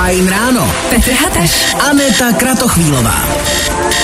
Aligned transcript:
Fajn 0.00 0.28
ráno. 0.28 0.64
Petr 0.90 1.12
Hateš. 1.12 1.76
Aneta 1.90 2.32
Kratochvílová. 2.32 3.14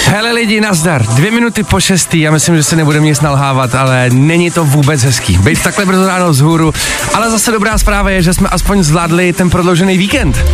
Hele 0.07 0.33
lidi, 0.33 0.61
nazdar. 0.61 1.07
Dvě 1.07 1.31
minuty 1.31 1.63
po 1.63 1.81
šestý, 1.81 2.21
já 2.21 2.31
myslím, 2.31 2.57
že 2.57 2.63
se 2.63 2.77
nebudeme 2.77 3.07
nic 3.07 3.21
nalhávat, 3.21 3.75
ale 3.75 4.11
není 4.11 4.51
to 4.51 4.65
vůbec 4.65 5.03
hezký. 5.03 5.39
Být 5.39 5.63
takhle 5.63 5.87
brzo 5.87 6.07
ráno 6.07 6.31
vzhůru, 6.31 6.75
ale 7.15 7.31
zase 7.31 7.53
dobrá 7.53 7.79
zpráva 7.79 8.11
je, 8.11 8.23
že 8.23 8.35
jsme 8.35 8.49
aspoň 8.49 8.83
zvládli 8.83 9.33
ten 9.33 9.51
prodloužený 9.51 9.99
víkend. 9.99 10.45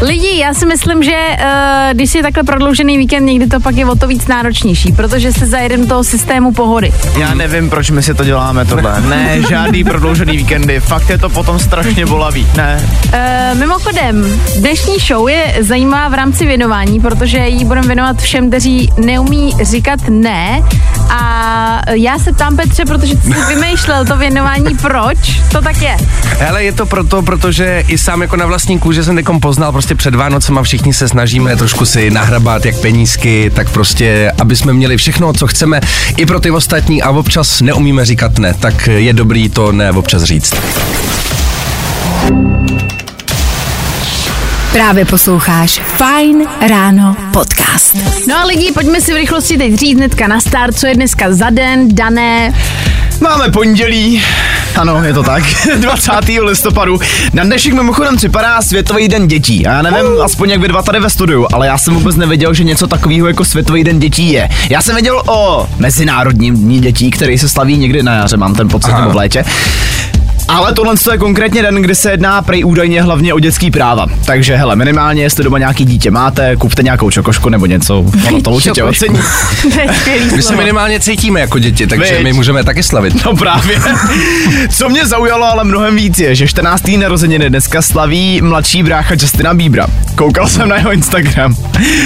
Lidi, 0.00 0.38
já 0.38 0.54
si 0.54 0.66
myslím, 0.66 1.02
že 1.02 1.12
uh, 1.12 1.46
když 1.92 2.10
si 2.10 2.22
takhle 2.22 2.42
prodloužený 2.42 2.98
víkend, 2.98 3.24
někdy 3.24 3.46
to 3.46 3.60
pak 3.60 3.76
je 3.76 3.86
o 3.86 3.96
to 3.96 4.06
víc 4.06 4.26
náročnější, 4.26 4.92
protože 4.92 5.32
se 5.32 5.46
zajedeme 5.46 5.82
do 5.82 5.88
toho 5.88 6.04
systému 6.04 6.52
pohody. 6.52 6.92
Já 7.18 7.34
nevím, 7.34 7.70
proč 7.70 7.90
my 7.90 8.02
si 8.02 8.14
to 8.14 8.24
děláme 8.24 8.64
tohle. 8.64 9.00
Ne, 9.00 9.38
žádný 9.48 9.84
prodloužený 9.84 10.36
víkendy. 10.36 10.80
Fakt 10.80 11.10
je 11.10 11.18
to 11.18 11.28
potom 11.28 11.58
strašně 11.58 12.06
bolavý. 12.06 12.46
Ne. 12.56 12.88
Uh, 13.04 13.58
mimochodem, 13.58 14.40
dnešní 14.86 15.06
show 15.06 15.28
je 15.28 15.54
zajímavá 15.60 16.08
v 16.08 16.14
rámci 16.14 16.46
věnování, 16.46 17.00
protože 17.00 17.38
jí 17.38 17.64
budeme 17.64 17.86
věnovat 17.86 18.22
všem, 18.22 18.48
kteří 18.48 18.92
neumí 18.98 19.54
říkat 19.62 20.00
ne. 20.08 20.62
A 21.10 21.80
já 21.92 22.18
se 22.18 22.32
ptám 22.32 22.56
Petře, 22.56 22.84
protože 22.84 23.16
ty 23.16 23.32
jsi 23.32 23.54
vymýšlel 23.54 24.04
to 24.04 24.16
věnování, 24.16 24.76
proč 24.82 25.40
to 25.52 25.62
tak 25.62 25.82
je. 25.82 25.96
Hele, 26.38 26.64
je 26.64 26.72
to 26.72 26.86
proto, 26.86 27.22
protože 27.22 27.84
i 27.88 27.98
sám 27.98 28.22
jako 28.22 28.36
na 28.36 28.46
vlastní 28.46 28.78
kůže 28.78 29.04
jsem 29.04 29.16
teďkom 29.16 29.40
poznal 29.40 29.72
prostě 29.72 29.94
před 29.94 30.14
Vánocema 30.14 30.62
všichni 30.62 30.94
se 30.94 31.08
snažíme 31.08 31.56
trošku 31.56 31.86
si 31.86 32.10
nahrabat 32.10 32.66
jak 32.66 32.76
penízky, 32.76 33.50
tak 33.54 33.70
prostě, 33.70 34.32
aby 34.40 34.56
jsme 34.56 34.72
měli 34.72 34.96
všechno, 34.96 35.32
co 35.32 35.46
chceme 35.46 35.80
i 36.16 36.26
pro 36.26 36.40
ty 36.40 36.50
ostatní 36.50 37.02
a 37.02 37.10
občas 37.10 37.60
neumíme 37.60 38.04
říkat 38.04 38.38
ne, 38.38 38.54
tak 38.54 38.86
je 38.86 39.12
dobrý 39.12 39.48
to 39.48 39.72
ne 39.72 39.90
občas 39.90 40.22
říct. 40.22 40.54
Právě 44.76 45.04
posloucháš 45.04 45.80
Fajn 45.96 46.44
ráno 46.68 47.16
podcast. 47.32 47.96
No 48.28 48.38
a 48.38 48.44
lidi, 48.44 48.72
pojďme 48.72 49.00
si 49.00 49.12
v 49.12 49.16
rychlosti 49.16 49.58
teď 49.58 49.74
říct 49.74 49.96
hnedka 49.96 50.28
na 50.28 50.40
start, 50.40 50.78
co 50.78 50.86
je 50.86 50.94
dneska 50.94 51.32
za 51.32 51.50
den, 51.50 51.94
dané. 51.94 52.54
Máme 53.20 53.48
pondělí, 53.50 54.22
ano, 54.76 55.04
je 55.04 55.12
to 55.12 55.22
tak, 55.22 55.42
20. 55.80 56.12
listopadu. 56.40 57.00
Na 57.32 57.44
dnešek 57.44 57.72
mimochodem 57.72 58.16
připadá 58.16 58.62
Světový 58.62 59.08
den 59.08 59.28
dětí. 59.28 59.66
A 59.66 59.72
já 59.72 59.82
nevím, 59.82 60.12
uh. 60.12 60.24
aspoň 60.24 60.50
jak 60.50 60.60
vy 60.60 60.68
dva 60.68 60.82
tady 60.82 61.00
ve 61.00 61.10
studiu, 61.10 61.46
ale 61.52 61.66
já 61.66 61.78
jsem 61.78 61.94
vůbec 61.94 62.16
nevěděl, 62.16 62.54
že 62.54 62.64
něco 62.64 62.86
takového 62.86 63.28
jako 63.28 63.44
Světový 63.44 63.84
den 63.84 63.98
dětí 63.98 64.32
je. 64.32 64.48
Já 64.70 64.82
jsem 64.82 64.94
věděl 64.94 65.22
o 65.26 65.68
Mezinárodním 65.78 66.54
dní 66.54 66.80
dětí, 66.80 67.10
který 67.10 67.38
se 67.38 67.48
slaví 67.48 67.76
někdy 67.76 68.02
na 68.02 68.14
jaře, 68.14 68.36
mám 68.36 68.54
ten 68.54 68.68
pocit, 68.68 68.92
nebo 68.92 69.10
v 69.10 69.16
létě. 69.16 69.44
Ale 70.48 70.74
tohle 70.74 70.94
je 71.12 71.18
konkrétně 71.18 71.62
den, 71.62 71.74
kdy 71.74 71.94
se 71.94 72.10
jedná 72.10 72.42
prej 72.42 72.64
údajně 72.64 73.02
hlavně 73.02 73.34
o 73.34 73.38
dětský 73.38 73.70
práva. 73.70 74.06
Takže 74.26 74.56
hele, 74.56 74.76
minimálně, 74.76 75.22
jestli 75.22 75.44
doma 75.44 75.58
nějaký 75.58 75.84
dítě 75.84 76.10
máte, 76.10 76.56
kupte 76.56 76.82
nějakou 76.82 77.10
čokošku 77.10 77.48
nebo 77.48 77.66
něco, 77.66 78.04
ono 78.28 78.42
to 78.42 78.50
určitě 78.50 78.82
ocení. 78.82 79.18
My 80.36 80.42
se 80.42 80.56
minimálně 80.56 81.00
cítíme 81.00 81.40
jako 81.40 81.58
děti, 81.58 81.86
takže 81.86 82.14
Viď? 82.14 82.24
my 82.24 82.32
můžeme 82.32 82.64
taky 82.64 82.82
slavit. 82.82 83.24
No 83.24 83.36
právě. 83.36 83.80
Co 84.70 84.88
mě 84.88 85.06
zaujalo 85.06 85.46
ale 85.46 85.64
mnohem 85.64 85.96
víc 85.96 86.18
je, 86.18 86.34
že 86.34 86.48
14. 86.48 86.82
narozeniny 86.98 87.50
dneska 87.50 87.82
slaví 87.82 88.40
mladší 88.42 88.82
brácha 88.82 89.14
Justina 89.18 89.54
Bíbra. 89.54 89.86
Koukal 90.14 90.48
jsem 90.48 90.68
na 90.68 90.76
jeho 90.76 90.92
Instagram. 90.92 91.54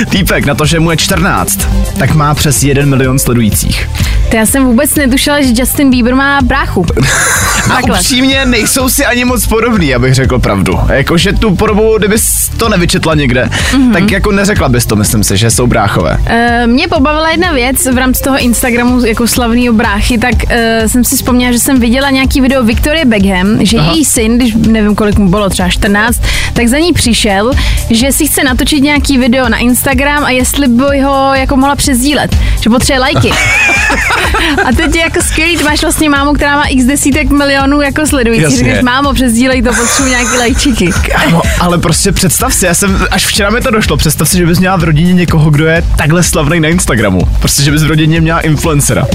Týpek 0.08 0.44
na 0.44 0.54
to, 0.54 0.66
že 0.66 0.80
mu 0.80 0.90
je 0.90 0.96
14, 0.96 1.58
tak 1.98 2.14
má 2.14 2.34
přes 2.34 2.62
1 2.62 2.84
milion 2.84 3.18
sledujících. 3.18 3.88
To 4.30 4.36
já 4.36 4.46
jsem 4.46 4.64
vůbec 4.64 4.94
netušila, 4.94 5.42
že 5.42 5.48
Justin 5.54 5.90
Bieber 5.90 6.14
má 6.14 6.38
bráchu. 6.42 6.86
A 7.64 7.68
Takhle. 7.68 7.98
Upřímně 8.30 8.46
nejsou 8.46 8.88
si 8.88 9.06
ani 9.06 9.24
moc 9.24 9.46
podobný, 9.46 9.94
abych 9.94 10.14
řekl 10.14 10.38
pravdu. 10.38 10.80
Jakože 10.88 11.32
tu 11.32 11.56
podobu, 11.56 11.98
kdybys 11.98 12.50
to 12.56 12.68
nevyčetla 12.68 13.14
někde, 13.14 13.48
mm-hmm. 13.50 13.92
tak 13.92 14.10
jako 14.10 14.32
neřekla 14.32 14.68
bys 14.68 14.86
to, 14.86 14.96
myslím 14.96 15.24
si, 15.24 15.36
že 15.36 15.50
jsou 15.50 15.66
bráchové. 15.66 16.18
Uh, 16.20 16.26
mě 16.66 16.88
pobavila 16.88 17.30
jedna 17.30 17.52
věc 17.52 17.86
v 17.86 17.98
rámci 17.98 18.22
toho 18.22 18.38
Instagramu 18.38 19.04
jako 19.04 19.26
slavného 19.26 19.74
bráchy, 19.74 20.18
tak 20.18 20.34
uh, 20.34 20.50
jsem 20.86 21.04
si 21.04 21.16
vzpomněla, 21.16 21.52
že 21.52 21.58
jsem 21.58 21.80
viděla 21.80 22.10
nějaký 22.10 22.40
video 22.40 22.62
Victorie 22.62 23.04
Beckham, 23.04 23.66
že 23.66 23.78
Aha. 23.78 23.92
její 23.92 24.04
syn, 24.04 24.36
když 24.36 24.54
nevím, 24.54 24.94
kolik 24.94 25.18
mu 25.18 25.28
bylo, 25.28 25.50
třeba 25.50 25.68
14, 25.68 26.20
tak 26.52 26.68
za 26.68 26.78
ní 26.78 26.92
přišel, 26.92 27.52
že 27.90 28.12
si 28.12 28.26
chce 28.26 28.44
natočit 28.44 28.82
nějaký 28.82 29.18
video 29.18 29.48
na 29.48 29.58
Instagram 29.58 30.24
a 30.24 30.30
jestli 30.30 30.68
by 30.68 31.00
ho 31.00 31.34
jako 31.34 31.56
mohla 31.56 31.76
přezdílet, 31.76 32.36
že 32.60 32.70
potřebuje 32.70 33.00
lajky. 33.00 33.30
a 34.64 34.72
teď 34.76 34.94
je 34.94 35.00
jako 35.00 35.22
skvělý, 35.22 35.56
ty 35.56 35.64
máš 35.64 35.82
vlastně 35.82 36.10
mámu, 36.10 36.32
která 36.32 36.56
má 36.56 36.64
x 36.64 36.84
desítek 36.84 37.30
milionů 37.30 37.80
jako 37.80 38.06
sledujících, 38.20 38.58
Jasně. 38.58 38.64
říkáš, 38.64 38.82
mámo, 38.82 39.12
přezdílej 39.12 39.62
to, 39.62 39.72
potřebuji 39.74 40.10
nějaký 40.10 40.38
lajčiky. 40.38 40.90
No, 41.30 41.42
ale 41.60 41.78
prostě 41.78 42.12
představ 42.12 42.54
si, 42.54 42.66
já 42.66 42.74
jsem, 42.74 43.06
až 43.10 43.26
včera 43.26 43.50
mi 43.50 43.60
to 43.60 43.70
došlo, 43.70 43.96
představ 43.96 44.28
si, 44.28 44.36
že 44.36 44.46
bys 44.46 44.58
měla 44.58 44.76
v 44.76 44.84
rodině 44.84 45.12
někoho, 45.12 45.50
kdo 45.50 45.66
je 45.66 45.84
takhle 45.96 46.22
slavný 46.22 46.60
na 46.60 46.68
Instagramu. 46.68 47.20
Prostě, 47.38 47.62
že 47.62 47.70
bys 47.70 47.82
v 47.82 47.86
rodině 47.86 48.20
měla 48.20 48.40
influencera. 48.40 49.06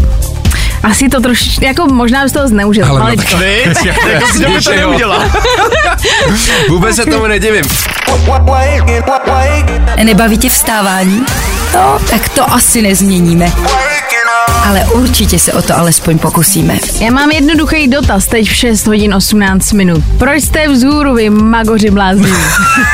Asi 0.83 1.09
to 1.09 1.21
trošičku, 1.21 1.65
jako 1.65 1.87
možná 1.87 2.23
bys 2.23 2.31
toho 2.31 2.47
zneužil. 2.47 2.85
Ale 2.85 2.99
no 2.99 3.03
maličko. 3.03 3.37
Víš? 3.37 3.77
jako 3.85 4.27
si 4.27 4.43
to 4.43 4.51
by 4.51 4.61
to 4.61 4.71
jo. 4.73 4.79
neudělala. 4.79 5.31
Vůbec 6.69 6.95
se 6.95 7.05
tomu 7.05 7.27
nedivím. 7.27 7.63
Nebaví 10.03 10.37
tě 10.37 10.49
vstávání? 10.49 11.25
No, 11.73 11.99
tak 12.09 12.29
to 12.29 12.53
asi 12.53 12.81
nezměníme. 12.81 13.51
Ale 14.65 14.85
určitě 14.85 15.39
se 15.39 15.53
o 15.53 15.61
to 15.61 15.77
alespoň 15.77 16.19
pokusíme. 16.19 16.77
Já 16.99 17.11
mám 17.11 17.31
jednoduchý 17.31 17.87
dotaz 17.87 18.27
teď 18.27 18.49
v 18.49 18.55
6 18.55 18.87
hodin 18.87 19.13
18 19.13 19.73
minut. 19.73 20.03
Proč 20.17 20.43
jste 20.43 20.67
vzhůru, 20.67 21.13
vy 21.13 21.29
magoři 21.29 21.91
blázni? 21.91 22.31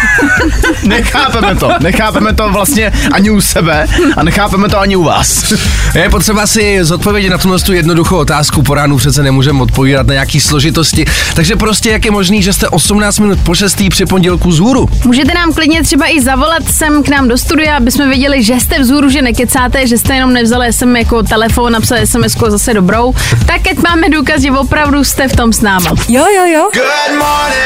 Nechápeme 0.83 1.55
to. 1.55 1.71
Nechápeme 1.79 2.33
to 2.33 2.49
vlastně 2.49 2.91
ani 3.11 3.29
u 3.29 3.41
sebe 3.41 3.87
a 4.17 4.23
nechápeme 4.23 4.69
to 4.69 4.79
ani 4.79 4.95
u 4.95 5.03
vás. 5.03 5.53
Je 5.95 6.09
potřeba 6.09 6.47
si 6.47 6.79
zodpovědět 6.81 7.29
na 7.29 7.37
tuhle 7.37 7.59
tu 7.59 7.73
jednoduchou 7.73 8.17
otázku. 8.17 8.63
Po 8.63 8.73
ránu 8.73 8.97
přece 8.97 9.23
nemůžeme 9.23 9.61
odpovídat 9.61 10.07
na 10.07 10.13
nějaký 10.13 10.39
složitosti. 10.39 11.05
Takže 11.35 11.55
prostě 11.55 11.91
jak 11.91 12.05
je 12.05 12.11
možný, 12.11 12.41
že 12.41 12.53
jste 12.53 12.67
18 12.69 13.19
minut 13.19 13.39
po 13.43 13.55
6. 13.55 13.81
při 13.89 14.05
pondělku 14.05 14.51
z 14.51 14.59
hůru? 14.59 14.89
Můžete 15.05 15.33
nám 15.33 15.53
klidně 15.53 15.83
třeba 15.83 16.05
i 16.07 16.21
zavolat 16.21 16.63
sem 16.71 17.03
k 17.03 17.09
nám 17.09 17.27
do 17.27 17.37
studia, 17.37 17.77
aby 17.77 17.91
jsme 17.91 18.07
věděli, 18.07 18.43
že 18.43 18.59
jste 18.59 18.79
vzhůru, 18.79 19.09
že 19.09 19.21
nekecáte, 19.21 19.87
že 19.87 19.97
jste 19.97 20.15
jenom 20.15 20.33
nevzali 20.33 20.73
sem 20.73 20.95
jako 20.95 21.23
telefon, 21.23 21.60
napsali 21.69 22.07
SMS 22.07 22.37
zase 22.47 22.73
dobrou. 22.73 23.13
Tak 23.45 23.67
ať 23.71 23.77
máme 23.77 24.09
důkaz, 24.09 24.41
že 24.41 24.51
opravdu 24.51 25.03
jste 25.03 25.27
v 25.27 25.35
tom 25.35 25.53
s 25.53 25.61
náma. 25.61 25.89
Jo, 26.07 26.25
jo, 26.35 26.45
jo. 26.45 26.69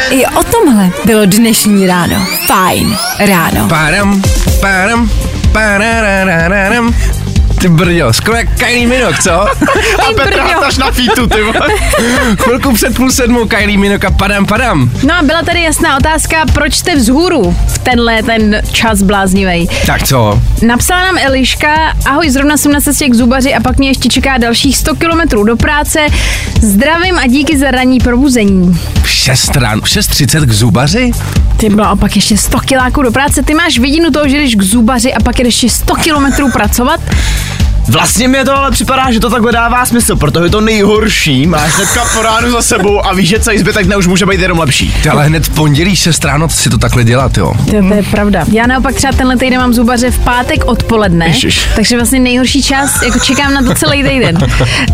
I 0.10 0.26
o 0.26 0.44
tomhle 0.44 0.90
bylo 1.06 1.26
dnešní 1.26 1.88
ráno. 1.88 2.28
Fajn 2.48 2.98
ráno. 3.20 3.68
Páram, 3.68 4.22
páram. 4.62 5.10
Ty 7.62 7.68
brďo, 7.70 8.14
skoro 8.14 8.38
jak 8.38 8.58
Kylie 8.58 8.88
Minogue, 8.88 9.18
co? 9.22 9.32
A 10.10 10.14
Petra. 10.16 10.44
Hataš 10.44 10.78
na 10.78 10.92
feetu, 10.92 11.28
ty 11.28 11.42
vole. 11.44 11.68
Chvilku 12.44 12.74
před 12.74 12.96
půl 12.96 13.12
sedmou 13.12 13.46
Kylie 13.48 13.78
Minogue 13.78 14.08
a 14.08 14.12
padam, 14.12 14.46
padam. 14.46 14.92
No 15.04 15.14
a 15.14 15.22
byla 15.24 15.42
tady 15.44 15.62
jasná 15.64 15.98
otázka, 15.98 16.46
proč 16.54 16.74
jste 16.74 16.96
vzhůru 16.96 17.56
v 17.68 17.78
tenhle 17.78 18.24
ten 18.24 18.62
čas 18.72 19.02
bláznivej. 19.02 19.68
Tak 19.86 20.04
co? 20.04 20.42
Napsala 20.68 21.02
nám 21.02 21.18
Eliška, 21.18 21.94
ahoj, 22.06 22.30
zrovna 22.30 22.58
jsem 22.58 22.72
na 22.72 22.82
cestě 22.82 23.10
k 23.10 23.14
zubaři 23.14 23.54
a 23.54 23.60
pak 23.60 23.78
mě 23.78 23.88
ještě 23.88 24.10
čeká 24.10 24.38
dalších 24.38 24.78
100 24.78 24.96
kilometrů 24.96 25.44
do 25.44 25.56
práce. 25.56 26.00
Zdravím 26.62 27.20
a 27.20 27.28
díky 27.28 27.58
za 27.58 27.72
ranní 27.72 28.00
probuzení. 28.00 28.80
V 29.04 29.10
6 29.10 29.56
ráno, 29.56 29.82
v 29.82 29.86
6.30 29.86 30.46
k 30.46 30.52
zubaři? 30.52 31.12
Ty 31.58 31.70
bylo 31.70 31.86
a 31.88 31.96
pak 31.96 32.16
ještě 32.16 32.38
100 32.38 32.60
kiláků 32.60 33.02
do 33.02 33.12
práce. 33.12 33.44
Ty 33.44 33.54
máš 33.54 33.80
vidinu 33.80 34.12
toho, 34.12 34.28
že 34.30 34.38
jdeš 34.38 34.56
k 34.56 34.62
zubaři 34.62 35.14
a 35.14 35.20
pak 35.24 35.40
jdeš 35.40 35.64
ještě 35.64 35.78
100 35.84 35.96
kilometrů 35.96 36.52
pracovat? 36.52 37.00
Vlastně 37.88 38.28
mi 38.28 38.44
to 38.44 38.58
ale 38.58 38.72
připadá, 38.72 39.12
že 39.12 39.20
to 39.20 39.30
takhle 39.30 39.52
dává 39.52 39.86
smysl, 39.86 40.16
protože 40.16 40.50
to 40.50 40.62
nejhorší 40.62 41.48
máš 41.48 41.76
hnedka 41.76 42.06
po 42.16 42.22
ránu 42.22 42.52
za 42.52 42.62
sebou 42.62 43.06
a 43.06 43.14
víš, 43.14 43.30
že 43.30 43.40
celý 43.40 43.58
zbytek 43.58 43.86
dne 43.86 43.98
už 43.98 44.08
může 44.08 44.26
být 44.26 44.40
jenom 44.40 44.60
lepší. 44.60 44.96
Ty 45.04 45.10
ale 45.10 45.26
hned 45.26 45.46
v 45.46 45.50
pondělí 45.50 45.96
6 45.96 46.26
ráno 46.26 46.50
si 46.50 46.70
to 46.70 46.78
takhle 46.78 47.04
dělat, 47.04 47.38
jo. 47.38 47.54
To, 47.66 47.72
to 47.88 47.94
je 47.94 48.04
pravda. 48.12 48.46
Já 48.52 48.68
naopak 48.68 48.96
třeba 48.96 49.14
tenhle 49.14 49.38
týden 49.38 49.60
mám 49.60 49.74
zubaře 49.74 50.12
v 50.12 50.20
pátek 50.20 50.66
odpoledne, 50.66 51.28
Ježiš. 51.28 51.68
takže 51.76 51.96
vlastně 51.96 52.20
nejhorší 52.20 52.64
čas, 52.64 53.02
jako 53.02 53.20
čekám 53.20 53.54
na 53.54 53.64
to 53.64 53.76
celý 53.76 54.04
týden. 54.04 54.38
Uh, 54.38 54.48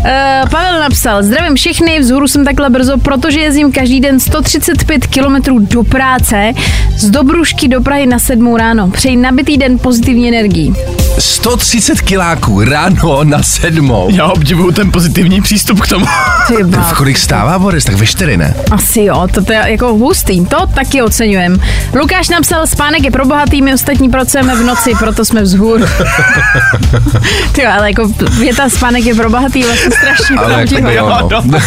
Pavel 0.50 0.80
napsal, 0.80 1.22
zdravím 1.22 1.54
všechny, 1.54 2.00
vzhůru 2.00 2.28
jsem 2.28 2.44
takhle 2.44 2.70
brzo, 2.70 2.98
protože 2.98 3.40
jezdím 3.40 3.72
každý 3.72 4.00
den 4.00 4.20
135 4.20 5.06
kilometrů 5.06 5.58
do 5.58 5.82
práce, 5.82 6.52
z 6.96 7.10
Dobrušky 7.10 7.68
do 7.68 7.80
Prahy 7.80 8.06
na 8.06 8.18
7 8.18 8.56
ráno. 8.56 8.90
Přeji 8.90 9.16
nabitý 9.16 9.56
den 9.56 9.78
pozitivní 9.78 10.28
energií. 10.28 10.74
130 11.18 12.00
kiláků 12.00 12.64
ráno 12.64 12.81
na 13.24 13.42
sedmou. 13.42 14.08
Já 14.10 14.26
obdivuju 14.26 14.72
ten 14.72 14.92
pozitivní 14.92 15.40
přístup 15.40 15.80
k 15.80 15.88
tomu. 15.88 16.06
Ty 16.46 16.62
V 16.62 16.92
kolik 16.96 17.18
stává 17.18 17.58
Boris? 17.58 17.84
Tak 17.84 17.94
ve 17.94 18.06
čtyři, 18.06 18.36
ne? 18.36 18.54
Asi 18.70 19.02
jo, 19.02 19.28
to 19.34 19.52
je 19.52 19.62
jako 19.66 19.94
hustý, 19.94 20.46
to 20.46 20.66
taky 20.66 21.02
oceňujem. 21.02 21.60
Lukáš 21.94 22.28
napsal, 22.28 22.66
spánek 22.66 23.04
je 23.04 23.10
pro 23.10 23.26
bohatý, 23.26 23.62
my 23.62 23.74
ostatní 23.74 24.08
pracujeme 24.10 24.56
v 24.56 24.62
noci, 24.62 24.94
proto 24.98 25.24
jsme 25.24 25.42
vzhůru. 25.42 25.84
Ty 27.52 27.62
jo, 27.62 27.70
ale 27.72 27.90
jako 27.90 28.08
věta 28.38 28.68
spánek 28.68 29.04
je 29.04 29.14
pro 29.14 29.30
bohatý, 29.30 29.62
vlastně 29.62 29.90
strašně 29.90 30.36
Ale 30.36 30.52
jako 30.52 31.40
no. 31.44 31.50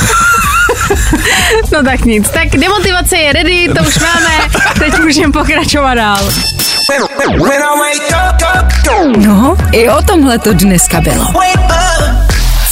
No 1.74 1.84
tak 1.84 2.06
nic. 2.06 2.30
Tak 2.30 2.50
demotivace 2.50 3.18
je 3.18 3.34
ready, 3.34 3.70
to 3.78 3.84
už 3.84 4.00
máme. 4.00 4.38
Teď 4.80 5.04
můžeme 5.04 5.32
pokračovat 5.32 5.96
dál. 5.96 6.30
No, 9.18 9.58
i 9.72 9.90
o 9.90 10.02
tomhle 10.02 10.40
to 10.40 10.54
dneska 10.54 11.02
bylo. 11.02 11.26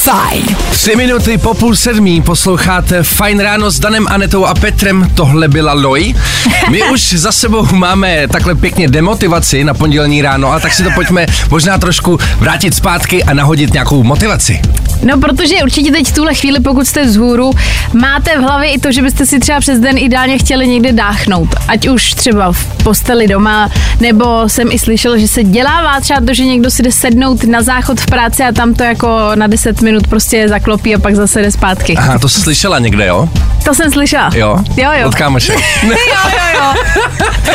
Fajn. 0.03 0.45
Tři 0.71 0.95
minuty 0.95 1.37
po 1.37 1.53
půl 1.53 1.75
sedmí 1.75 2.21
posloucháte 2.21 3.03
Fajn 3.03 3.39
ráno 3.39 3.71
s 3.71 3.79
Danem, 3.79 4.07
Anetou 4.07 4.45
a 4.45 4.53
Petrem. 4.53 5.09
Tohle 5.15 5.47
byla 5.47 5.73
Loj. 5.73 6.15
My 6.69 6.83
už 6.93 7.13
za 7.13 7.31
sebou 7.31 7.67
máme 7.71 8.27
takhle 8.27 8.55
pěkně 8.55 8.87
demotivaci 8.87 9.63
na 9.63 9.73
pondělní 9.73 10.21
ráno, 10.21 10.51
a 10.51 10.59
tak 10.59 10.73
si 10.73 10.83
to 10.83 10.89
pojďme 10.95 11.25
možná 11.49 11.77
trošku 11.77 12.19
vrátit 12.37 12.75
zpátky 12.75 13.23
a 13.23 13.33
nahodit 13.33 13.73
nějakou 13.73 14.03
motivaci. 14.03 14.61
No, 15.03 15.19
protože 15.19 15.55
určitě 15.63 15.91
teď 15.91 16.07
v 16.07 16.15
tuhle 16.15 16.33
chvíli, 16.35 16.59
pokud 16.59 16.87
jste 16.87 17.03
vzhůru, 17.03 17.51
máte 17.93 18.37
v 18.37 18.41
hlavě 18.41 18.69
i 18.69 18.79
to, 18.79 18.91
že 18.91 19.01
byste 19.01 19.25
si 19.25 19.39
třeba 19.39 19.59
přes 19.59 19.79
den 19.79 19.97
ideálně 19.97 20.37
chtěli 20.37 20.67
někde 20.67 20.91
dáchnout. 20.91 21.49
Ať 21.67 21.87
už 21.87 22.13
třeba 22.13 22.51
v 22.51 22.65
posteli 22.83 23.27
doma, 23.27 23.69
nebo 23.99 24.49
jsem 24.49 24.71
i 24.71 24.79
slyšel, 24.79 25.17
že 25.17 25.27
se 25.27 25.43
dělává 25.43 25.99
třeba 26.01 26.19
to, 26.27 26.33
že 26.33 26.45
někdo 26.45 26.71
si 26.71 26.83
jde 26.83 26.91
sednout 26.91 27.43
na 27.43 27.61
záchod 27.61 27.99
v 27.99 28.05
práci 28.05 28.43
a 28.43 28.51
tam 28.51 28.73
to 28.73 28.83
jako 28.83 29.31
na 29.35 29.47
10 29.47 29.81
minut 29.81 30.07
prostě 30.07 30.49
zaklopí 30.49 30.95
a 30.95 30.99
pak 30.99 31.15
zase 31.15 31.41
jde 31.41 31.51
zpátky. 31.51 31.95
Aha, 31.97 32.19
to 32.19 32.29
jsi 32.29 32.41
slyšela 32.41 32.79
někde, 32.79 33.05
jo? 33.07 33.29
To 33.65 33.73
jsem 33.73 33.91
slyšela. 33.91 34.31
Jo? 34.35 34.57
Jo, 34.77 34.91
jo. 35.01 35.07
Od 35.07 35.15
kámoše. 35.15 35.53
jo, 35.83 35.95
jo, 36.23 36.59
jo. 36.59 36.73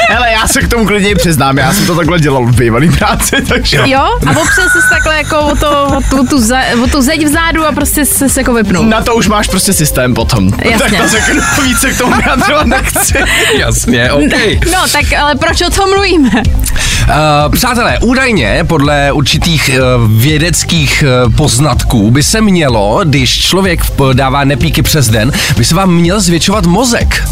Hele, 0.08 0.32
já 0.32 0.46
se 0.48 0.60
k 0.60 0.68
tomu 0.68 0.86
klidně 0.86 1.14
přiznám, 1.14 1.58
já 1.58 1.72
jsem 1.72 1.86
to 1.86 1.96
takhle 1.96 2.18
dělal 2.20 2.46
v 2.46 2.56
bývalý 2.56 2.90
práci, 2.90 3.36
takže... 3.48 3.82
Jo? 3.86 4.18
A 4.26 4.30
opřel 4.30 4.68
jsi 4.68 4.78
takhle 4.90 5.16
jako 5.16 5.40
o, 5.40 5.56
to, 5.56 5.86
o, 5.96 6.00
tu, 6.10 6.26
tu, 6.26 6.40
za, 6.40 6.58
o 6.84 6.86
tu 6.86 7.02
zeď 7.02 7.26
vzadu 7.42 7.66
a 7.66 7.72
prostě 7.72 8.04
se, 8.04 8.28
se 8.28 8.40
jako 8.40 8.52
vypnul. 8.54 8.84
Na 8.86 9.00
to 9.02 9.14
už 9.14 9.28
máš 9.28 9.48
prostě 9.48 9.72
systém 9.72 10.14
potom. 10.14 10.50
Jasně. 10.70 10.98
Tak 10.98 11.02
to 11.02 11.08
řeknu, 11.08 11.42
víc 11.64 11.78
se 11.78 11.90
k 11.92 11.98
tomu 11.98 12.14
vyjadřovat 12.16 12.66
nechci. 12.66 13.14
Jasně, 13.58 14.12
OK. 14.12 14.32
No, 14.72 14.78
tak 14.92 15.12
ale 15.18 15.34
proč 15.34 15.60
o 15.62 15.70
tom 15.70 15.90
mluvíme? 15.90 16.30
Uh, 16.32 17.52
přátelé, 17.52 17.98
údajně 18.02 18.64
podle 18.66 19.12
určitých 19.12 19.70
uh, 19.74 20.10
vědeckých 20.20 21.04
uh, 21.26 21.32
poznatků 21.34 22.10
by 22.10 22.22
se 22.22 22.40
mělo, 22.40 23.00
když 23.04 23.38
člověk 23.46 23.82
v- 23.84 24.14
dává 24.14 24.44
nepíky 24.44 24.82
přes 24.82 25.08
den, 25.08 25.32
by 25.56 25.64
se 25.64 25.74
vám 25.74 25.94
měl 25.94 26.20
zvětšovat 26.20 26.66
mozek. 26.66 27.28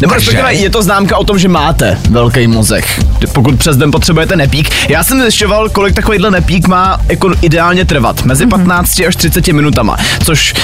Nebo 0.00 0.14
respektive 0.14 0.54
je 0.54 0.70
to 0.70 0.82
známka 0.82 1.16
o 1.16 1.24
tom, 1.24 1.38
že 1.38 1.48
máte 1.48 1.98
velký 2.10 2.46
mozek. 2.46 2.84
Pokud 3.32 3.58
přes 3.58 3.76
den 3.76 3.90
potřebujete 3.90 4.36
nepík. 4.36 4.70
Já 4.88 5.04
jsem 5.04 5.20
zjišťoval, 5.20 5.68
kolik 5.68 5.94
takovýhle 5.94 6.30
nepík 6.30 6.68
má 6.68 6.98
jako 7.08 7.30
ideálně 7.42 7.84
trvat. 7.84 8.24
Mezi 8.24 8.46
15 8.46 9.00
až 9.08 9.16
30 9.16 9.48
minutama. 9.48 9.96
Což 10.24 10.54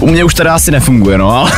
u 0.00 0.06
mě 0.06 0.24
už 0.24 0.34
teda 0.34 0.54
asi 0.54 0.70
nefunguje, 0.70 1.18
no 1.18 1.30
ale... 1.30 1.52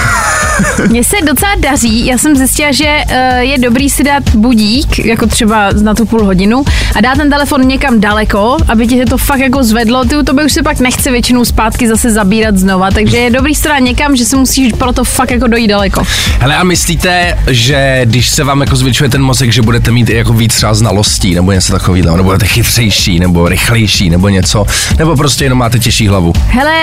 Mně 0.88 1.04
se 1.04 1.16
docela 1.26 1.54
daří, 1.58 2.06
já 2.06 2.18
jsem 2.18 2.36
zjistila, 2.36 2.72
že 2.72 2.84
uh, 2.84 3.38
je 3.38 3.58
dobrý 3.58 3.90
si 3.90 4.04
dát 4.04 4.34
budík, 4.34 4.98
jako 4.98 5.26
třeba 5.26 5.70
na 5.82 5.94
tu 5.94 6.06
půl 6.06 6.24
hodinu, 6.24 6.64
a 6.94 7.00
dát 7.00 7.16
ten 7.16 7.30
telefon 7.30 7.68
někam 7.68 8.00
daleko, 8.00 8.56
aby 8.68 8.86
tě 8.86 9.06
to 9.06 9.18
fakt 9.18 9.40
jako 9.40 9.64
zvedlo, 9.64 10.04
ty 10.04 10.16
to 10.24 10.32
by 10.32 10.44
už 10.44 10.52
se 10.52 10.62
pak 10.62 10.80
nechce 10.80 11.10
většinou 11.10 11.44
zpátky 11.44 11.88
zase 11.88 12.10
zabírat 12.10 12.56
znova, 12.56 12.90
takže 12.90 13.16
je 13.16 13.30
dobrý 13.30 13.54
si 13.54 13.68
dát 13.68 13.78
někam, 13.78 14.16
že 14.16 14.24
se 14.24 14.36
musíš 14.36 14.72
pro 14.72 14.92
to 14.92 15.04
fakt 15.04 15.30
jako 15.30 15.46
dojít 15.46 15.68
daleko. 15.68 16.02
Hele, 16.40 16.56
a 16.56 16.64
myslíte, 16.64 17.38
že 17.46 18.00
když 18.04 18.28
se 18.28 18.44
vám 18.44 18.60
jako 18.60 18.76
zvětšuje 18.76 19.10
ten 19.10 19.22
mozek, 19.22 19.52
že 19.52 19.62
budete 19.62 19.90
mít 19.90 20.08
jako 20.08 20.32
víc 20.32 20.54
třeba 20.54 20.74
znalostí, 20.74 21.34
nebo 21.34 21.52
něco 21.52 21.72
takového, 21.72 22.16
nebo 22.16 22.22
budete 22.22 22.46
chytřejší, 22.46 23.20
nebo 23.20 23.48
rychlejší, 23.48 24.10
nebo 24.10 24.28
něco, 24.28 24.66
nebo 24.98 25.16
prostě 25.16 25.44
jenom 25.44 25.58
máte 25.58 25.78
těžší 25.78 26.08
hlavu? 26.08 26.32
Hele, 26.48 26.74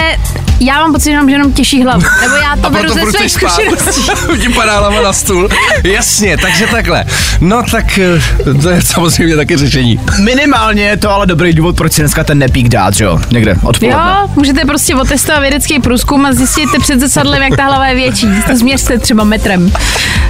já 0.60 0.80
mám 0.80 0.94
pocit, 0.94 1.12
že 1.12 1.16
mám 1.16 1.30
jenom 1.30 1.54
těžší 1.54 1.84
hlavu, 1.84 2.04
nebo 2.22 2.36
já 2.36 2.56
to 2.62 2.70
beru 2.70 2.94
ze 2.94 3.02
svých 3.02 3.36
chceš 3.36 3.65
zkušeností. 3.70 4.40
Ti 4.42 4.50
padá 4.56 4.80
hlava 4.80 5.02
na 5.02 5.14
stůl. 5.14 5.50
Jasně, 5.84 6.38
takže 6.38 6.68
takhle. 6.68 7.06
No 7.42 7.64
tak 7.72 8.00
eh, 8.00 8.20
to 8.62 8.70
je 8.70 8.82
samozřejmě 8.82 9.36
taky 9.36 9.58
řešení. 9.58 10.00
Minimálně 10.20 10.84
je 10.84 10.98
to 10.98 11.10
ale 11.10 11.26
dobrý 11.26 11.54
důvod, 11.54 11.76
proč 11.76 11.94
si 11.94 12.02
dneska 12.02 12.24
ten 12.24 12.38
nepík 12.38 12.70
dát, 12.70 12.94
že 12.94 13.04
jo? 13.04 13.20
Někde 13.32 13.56
odpoledne. 13.64 14.02
Jo, 14.02 14.30
můžete 14.36 14.66
prostě 14.66 14.96
otestovat 14.96 15.42
vědecký 15.42 15.80
průzkum 15.80 16.26
a 16.26 16.34
zjistíte 16.34 16.80
před 16.80 17.00
zrcadlem, 17.00 17.42
jak 17.42 17.56
ta 17.56 17.64
hlava 17.64 17.88
je 17.88 17.96
větší. 17.96 18.28
To 18.48 18.58
změřte 18.58 19.00
třeba 19.00 19.24
metrem. 19.24 19.72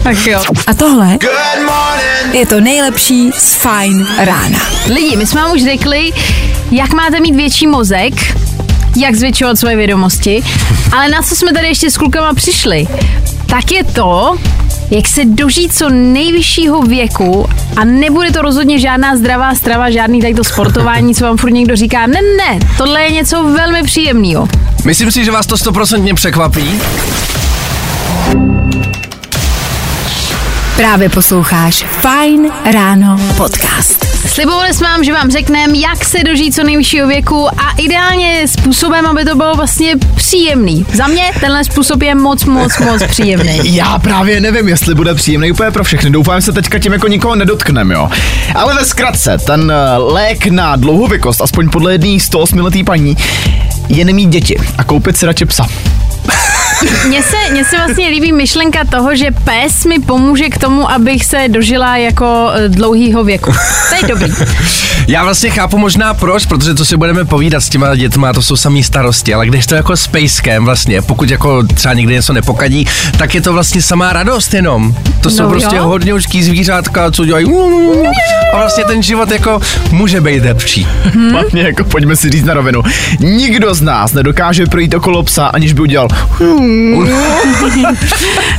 Tak 0.04 0.26
jo. 0.26 0.42
A 0.68 0.74
tohle 0.74 1.18
je 2.34 2.46
to 2.46 2.62
nejlepší 2.62 3.32
z 3.38 3.56
Fajn 3.56 4.08
rána. 4.18 4.60
Lidi, 4.94 5.16
my 5.16 5.28
jsme 5.28 5.42
vám 5.42 5.52
už 5.52 5.64
řekli, 5.64 6.12
jak 6.72 6.94
máte 6.94 7.20
mít 7.20 7.36
větší 7.36 7.68
mozek, 7.68 8.14
jak 8.98 9.16
zvětšovat 9.16 9.60
svoje 9.60 9.76
vědomosti, 9.76 10.44
ale 10.92 11.10
na 11.10 11.22
co 11.22 11.36
jsme 11.36 11.54
tady 11.54 11.68
ještě 11.68 11.92
s 11.92 11.98
klukama 11.98 12.34
přišli, 12.34 12.88
tak 13.56 13.72
je 13.72 13.84
to, 13.84 14.36
jak 14.92 15.08
se 15.08 15.26
dožít 15.26 15.74
co 15.74 15.90
nejvyššího 15.90 16.82
věku 16.82 17.50
a 17.78 17.86
nebude 17.86 18.32
to 18.32 18.42
rozhodně 18.42 18.80
žádná 18.80 19.18
zdravá 19.18 19.56
strava, 19.56 19.90
žádný 19.90 20.22
tady 20.22 20.34
to 20.34 20.44
sportování, 20.44 21.16
co 21.16 21.24
vám 21.24 21.38
furt 21.38 21.52
někdo 21.52 21.76
říká. 21.76 22.08
Ne, 22.08 22.20
ne, 22.38 22.60
tohle 22.78 23.02
je 23.04 23.12
něco 23.12 23.44
velmi 23.44 23.84
příjemného. 23.84 24.48
Myslím 24.86 25.12
si, 25.12 25.26
že 25.26 25.32
vás 25.32 25.48
to 25.48 25.58
stoprocentně 25.58 26.14
překvapí. 26.14 26.82
Právě 30.76 31.10
posloucháš 31.10 31.86
Fajn 32.02 32.52
ráno 32.72 33.20
podcast. 33.38 34.15
Slibovali 34.28 34.74
jsme 34.74 34.88
vám, 34.88 35.04
že 35.04 35.14
vám 35.14 35.32
řekneme, 35.32 35.78
jak 35.78 36.06
se 36.06 36.18
dožít 36.24 36.56
co 36.56 36.64
nejvyššího 36.64 37.08
věku 37.08 37.48
a 37.48 37.72
ideálně 37.78 38.48
způsobem, 38.48 39.06
aby 39.06 39.26
to 39.26 39.36
bylo 39.36 39.56
vlastně 39.56 39.96
příjemný. 40.16 40.86
Za 40.94 41.08
mě 41.08 41.24
tenhle 41.40 41.64
způsob 41.64 42.02
je 42.02 42.16
moc, 42.16 42.46
moc, 42.46 42.80
moc 42.80 43.04
příjemný. 43.04 43.60
Já 43.76 44.00
právě 44.00 44.42
nevím, 44.42 44.68
jestli 44.68 44.96
bude 44.96 45.14
příjemný 45.14 45.52
úplně 45.52 45.72
pro 45.72 45.84
všechny. 45.84 46.10
Doufám, 46.10 46.42
že 46.42 46.46
se 46.46 46.52
teďka 46.52 46.80
tím 46.80 46.94
jako 46.94 47.08
nikoho 47.08 47.36
nedotknem, 47.36 47.92
jo. 47.92 48.10
Ale 48.56 48.76
ve 48.76 48.86
zkratce, 48.86 49.38
ten 49.46 49.72
eh, 49.72 49.98
lék 49.98 50.46
na 50.46 50.76
dlouhověkost, 50.76 51.42
aspoň 51.42 51.70
podle 51.70 51.92
jedné 51.92 52.20
108 52.20 52.60
letý 52.60 52.84
paní, 52.84 53.18
je 53.90 54.06
nemít 54.06 54.30
děti 54.30 54.58
a 54.78 54.84
koupit 54.84 55.18
si 55.18 55.26
radši 55.26 55.46
psa. 55.46 55.68
Mně 57.08 57.24
se, 57.24 57.36
mně 57.52 57.66
se 57.66 57.78
vlastně 57.78 58.08
líbí 58.08 58.32
myšlenka 58.32 58.80
toho, 58.92 59.16
že 59.16 59.32
pes 59.32 59.86
mi 59.86 60.00
pomůže 60.00 60.50
k 60.50 60.58
tomu, 60.58 60.92
abych 60.92 61.26
se 61.26 61.46
dožila 61.48 61.98
jako 61.98 62.50
eh, 62.54 62.70
dlouhýho 62.70 63.24
věku. 63.24 63.54
To 63.90 63.96
je 63.96 64.08
dobrý. 64.08 64.34
Já 65.08 65.24
vlastně 65.24 65.50
chápu 65.50 65.78
možná 65.78 66.14
proč, 66.14 66.46
protože 66.46 66.74
to 66.74 66.86
si 66.86 66.98
budeme 66.98 67.26
povídat 67.26 67.64
s 67.64 67.70
těma 67.70 67.96
dětma, 67.96 68.34
to 68.34 68.42
jsou 68.42 68.56
samý 68.56 68.84
starosti, 68.84 69.34
ale 69.34 69.46
když 69.48 69.66
to 69.66 69.76
jako 69.76 69.98
s 69.98 70.08
pejskem 70.08 70.66
vlastně, 70.66 71.02
pokud 71.02 71.30
jako 71.30 71.64
třeba 71.64 71.94
někdy 71.94 72.14
něco 72.14 72.34
nepokadí, 72.34 72.88
tak 73.18 73.36
je 73.36 73.42
to 73.42 73.54
vlastně 73.54 73.82
samá 73.82 74.14
radost 74.14 74.54
jenom. 74.54 74.96
To 75.22 75.30
jsou 75.30 75.44
No 75.44 75.50
prostě 75.50 75.76
jo. 75.76 75.84
hodně 75.84 76.14
užký 76.14 76.44
zvířátka, 76.44 77.12
co 77.12 77.26
dělají 77.26 77.46
a 78.54 78.58
vlastně 78.58 78.84
ten 78.84 79.04
život 79.04 79.32
jako 79.32 79.62
může 79.92 80.22
být 80.22 80.44
lepší. 80.44 80.88
Hmm? 81.04 81.38
Jako 81.54 81.84
pojďme 81.84 82.16
si 82.16 82.30
říct 82.30 82.44
na 82.44 82.54
rovinu. 82.54 82.82
Nikdo 83.20 83.74
z 83.74 83.82
nás 83.82 84.14
nedokáže 84.14 84.66
projít 84.66 84.94
okolo 84.94 85.24
psa, 85.24 85.46
aniž 85.48 85.74
by 85.74 85.82
udělal 85.82 86.08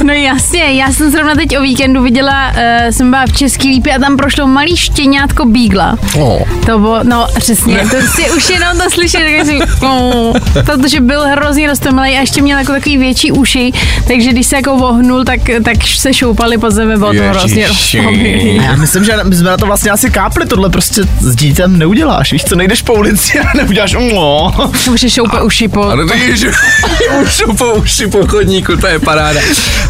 No 0.02 0.12
jasně, 0.12 0.64
já 0.64 0.92
jsem 0.92 1.10
zrovna 1.10 1.34
teď 1.34 1.58
o 1.58 1.62
víkendu 1.62 2.02
viděla, 2.02 2.50
uh, 2.50 2.56
jsem 2.90 3.10
byla 3.10 3.26
v 3.26 3.32
Český 3.32 3.68
lípě 3.68 3.94
a 3.94 3.98
tam 3.98 4.16
prošlo 4.16 4.46
malý 4.46 4.76
štěňátko 4.76 5.44
bígla. 5.44 5.98
Oh. 6.14 6.42
To 6.66 6.78
bylo, 6.78 7.00
no 7.02 7.26
přesně, 7.38 7.78
to 7.90 7.96
si 8.14 8.30
už 8.30 8.50
jenom 8.50 8.78
to 8.78 8.90
slyšet, 8.90 9.18
tak 9.18 9.46
si, 9.46 9.58
oh, 9.86 10.36
protože 10.64 11.00
byl 11.00 11.20
hrozně 11.20 11.66
roztomilý 11.66 12.16
a 12.16 12.20
ještě 12.20 12.42
měl 12.42 12.58
jako 12.58 12.72
takový 12.72 12.96
větší 12.96 13.32
uši, 13.32 13.72
takže 14.06 14.30
když 14.30 14.46
se 14.46 14.56
jako 14.56 14.76
vohnul, 14.76 15.24
tak, 15.24 15.40
tak 15.64 15.76
se 15.86 16.14
šoupali 16.14 16.58
po 16.58 16.70
zemi, 16.70 16.96
bylo 16.96 17.14
to 17.14 17.22
hrozně 17.22 17.68
roztomilý. 17.68 18.58
A 18.58 18.62
já 18.62 18.76
myslím, 18.76 19.04
že 19.04 19.12
my 19.24 19.36
jsme 19.36 19.50
na 19.50 19.56
to 19.56 19.66
vlastně 19.66 19.90
asi 19.90 20.10
kápli, 20.10 20.46
tohle 20.46 20.70
prostě 20.70 21.02
s 21.20 21.36
dítem 21.36 21.78
neuděláš, 21.78 22.32
víš 22.32 22.44
co, 22.44 22.56
nejdeš 22.56 22.82
po 22.82 22.94
ulici 22.94 23.38
a 23.40 23.44
neuděláš 23.56 23.96
no. 24.14 24.52
Už 24.92 25.02
je 25.02 25.10
šoupe 25.10 25.42
uši 25.42 25.68
po... 25.68 25.92
Že 26.34 26.50
už 27.22 27.42
po 27.58 27.74
uši 27.74 27.95
po 28.04 28.26
chodníku, 28.26 28.76
to 28.76 28.86
je 28.86 28.98
paráda. 28.98 29.40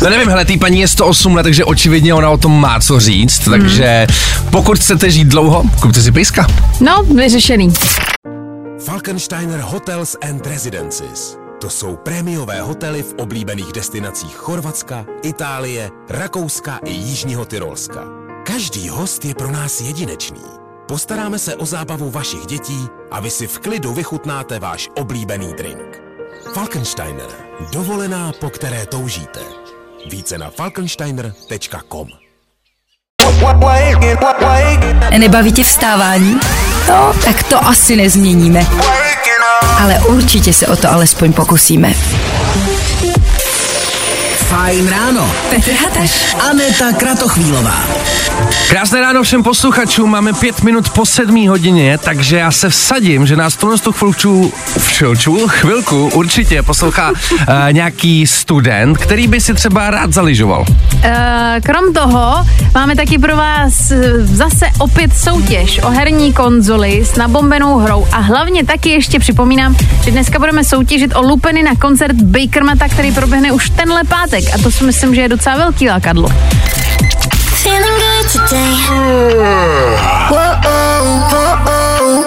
No 0.02 0.10
nevím, 0.10 0.28
hele, 0.28 0.44
tý 0.44 0.58
paní 0.58 0.80
je 0.80 0.88
108 0.88 1.34
let, 1.34 1.42
takže 1.42 1.64
očividně 1.64 2.14
ona 2.14 2.30
o 2.30 2.38
tom 2.38 2.60
má 2.60 2.80
co 2.80 3.00
říct, 3.00 3.38
takže 3.38 4.06
pokud 4.50 4.78
chcete 4.78 5.10
žít 5.10 5.28
dlouho, 5.28 5.62
kupte 5.80 6.02
si 6.02 6.12
pejska. 6.12 6.46
No, 6.80 7.02
vyřešený. 7.02 7.72
Falkensteiner 8.84 9.60
Hotels 9.60 10.16
and 10.30 10.46
Residences. 10.46 11.36
To 11.60 11.70
jsou 11.70 11.96
prémiové 11.96 12.60
hotely 12.60 13.02
v 13.02 13.14
oblíbených 13.18 13.72
destinacích 13.74 14.36
Chorvatska, 14.36 15.06
Itálie, 15.22 15.90
Rakouska 16.10 16.80
i 16.84 16.92
Jižního 16.92 17.44
Tyrolska. 17.44 18.00
Každý 18.46 18.88
host 18.88 19.24
je 19.24 19.34
pro 19.34 19.50
nás 19.50 19.80
jedinečný. 19.80 20.42
Postaráme 20.88 21.38
se 21.38 21.54
o 21.54 21.66
zábavu 21.66 22.10
vašich 22.10 22.46
dětí 22.46 22.86
a 23.10 23.20
vy 23.20 23.30
si 23.30 23.46
v 23.46 23.58
klidu 23.58 23.94
vychutnáte 23.94 24.58
váš 24.58 24.88
oblíbený 24.96 25.54
drink. 25.58 26.05
Falkensteiner. 26.54 27.26
Dovolená, 27.72 28.32
po 28.40 28.50
které 28.50 28.86
toužíte. 28.86 29.40
Více 30.10 30.38
na 30.38 30.50
falkensteiner.com 30.50 32.08
Nebaví 35.18 35.52
tě 35.52 35.64
vstávání? 35.64 36.40
No, 36.88 37.14
tak 37.24 37.42
to 37.42 37.66
asi 37.66 37.96
nezměníme. 37.96 38.66
Ale 39.80 40.00
určitě 40.08 40.52
se 40.52 40.66
o 40.66 40.76
to 40.76 40.90
alespoň 40.92 41.32
pokusíme. 41.32 41.94
Fajn 44.46 44.88
ráno. 44.88 45.32
Petr 45.50 45.72
Hateš. 45.72 46.36
Aneta 46.50 46.92
Kratochvílová. 46.92 47.84
Krásné 48.68 49.00
ráno 49.00 49.22
všem 49.22 49.42
posluchačům, 49.42 50.10
máme 50.10 50.32
pět 50.32 50.62
minut 50.62 50.90
po 50.90 51.06
sedmí 51.06 51.48
hodině, 51.48 51.98
takže 51.98 52.36
já 52.36 52.50
se 52.50 52.68
vsadím, 52.68 53.26
že 53.26 53.36
nás 53.36 53.56
tuhle 53.56 53.78
tu 53.78 53.92
chvilku, 53.92 54.52
chvilku, 54.78 55.48
chvilku 55.48 56.10
určitě 56.14 56.62
poslouchá 56.62 57.10
uh, 57.10 57.16
nějaký 57.72 58.26
student, 58.26 58.98
který 58.98 59.28
by 59.28 59.40
si 59.40 59.54
třeba 59.54 59.90
rád 59.90 60.12
zaližoval. 60.12 60.64
Eh, 61.02 61.60
Krom 61.64 61.92
toho 61.92 62.46
máme 62.74 62.96
taky 62.96 63.18
pro 63.18 63.36
vás 63.36 63.90
eh, 63.90 64.26
zase 64.26 64.66
opět 64.78 65.16
soutěž 65.16 65.80
o 65.82 65.90
herní 65.90 66.32
konzoli 66.32 67.04
s 67.04 67.16
nabombenou 67.16 67.78
hrou 67.78 68.06
a 68.12 68.18
hlavně 68.18 68.64
taky 68.64 68.90
ještě 68.90 69.18
připomínám, 69.18 69.76
že 70.04 70.10
dneska 70.10 70.38
budeme 70.38 70.64
soutěžit 70.64 71.14
o 71.14 71.22
lupeny 71.22 71.62
na 71.62 71.74
koncert 71.74 72.16
Bakermata, 72.16 72.88
který 72.88 73.12
proběhne 73.12 73.52
už 73.52 73.70
tenhle 73.70 74.04
pátek 74.04 74.35
a 74.44 74.58
to 74.62 74.70
si 74.70 74.84
myslím, 74.84 75.14
že 75.14 75.20
je 75.20 75.28
docela 75.28 75.56
velký 75.56 75.88
lákadlo. 75.88 76.28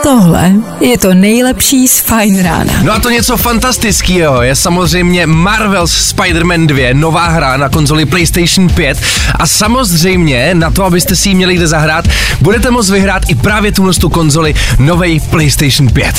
Tohle 0.03 0.53
je 0.79 0.97
to 0.97 1.13
nejlepší 1.13 1.87
z 1.87 1.99
Fajn 1.99 2.43
rána. 2.43 2.73
No 2.83 2.93
a 2.93 2.99
to 2.99 3.09
něco 3.09 3.37
fantastického 3.37 4.41
je 4.41 4.55
samozřejmě 4.55 5.27
Marvel's 5.27 6.13
Spider-Man 6.13 6.67
2, 6.67 6.93
nová 6.93 7.27
hra 7.27 7.57
na 7.57 7.69
konzoli 7.69 8.05
PlayStation 8.05 8.69
5 8.69 8.97
a 9.39 9.47
samozřejmě 9.47 10.55
na 10.55 10.71
to, 10.71 10.83
abyste 10.85 11.15
si 11.15 11.29
ji 11.29 11.35
měli 11.35 11.55
kde 11.55 11.67
zahrát, 11.67 12.07
budete 12.41 12.71
moct 12.71 12.89
vyhrát 12.89 13.23
i 13.29 13.35
právě 13.35 13.71
tuhle 13.71 13.93
tu 13.93 14.09
konzoli 14.09 14.55
novej 14.79 15.19
PlayStation 15.19 15.89
5. 15.89 16.15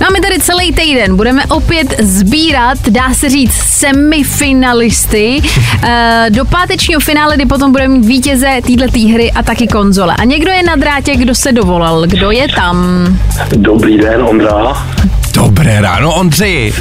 No 0.00 0.06
a 0.06 0.10
my 0.10 0.20
tady 0.20 0.38
celý 0.38 0.72
týden 0.72 1.16
budeme 1.16 1.46
opět 1.46 2.00
sbírat, 2.00 2.78
dá 2.88 3.14
se 3.14 3.28
říct, 3.28 3.54
semifinalisty 3.54 5.42
eh, 5.82 6.26
do 6.30 6.44
pátečního 6.44 7.00
finále, 7.00 7.36
kdy 7.36 7.46
potom 7.46 7.72
budeme 7.72 7.94
mít 7.94 8.06
vítěze 8.06 8.53
této 8.62 9.08
hry 9.12 9.32
a 9.32 9.42
taky 9.42 9.66
konzole. 9.66 10.14
A 10.18 10.24
někdo 10.24 10.50
je 10.50 10.62
na 10.62 10.76
drátě, 10.76 11.16
kdo 11.16 11.34
se 11.34 11.52
dovolal. 11.52 12.06
Kdo 12.06 12.30
je 12.30 12.46
tam? 12.48 13.06
Dobrý 13.56 13.98
den, 13.98 14.22
Ondra. 14.22 14.86
Dobré 15.34 15.80
ráno, 15.80 16.14
Ondřeji. 16.14 16.74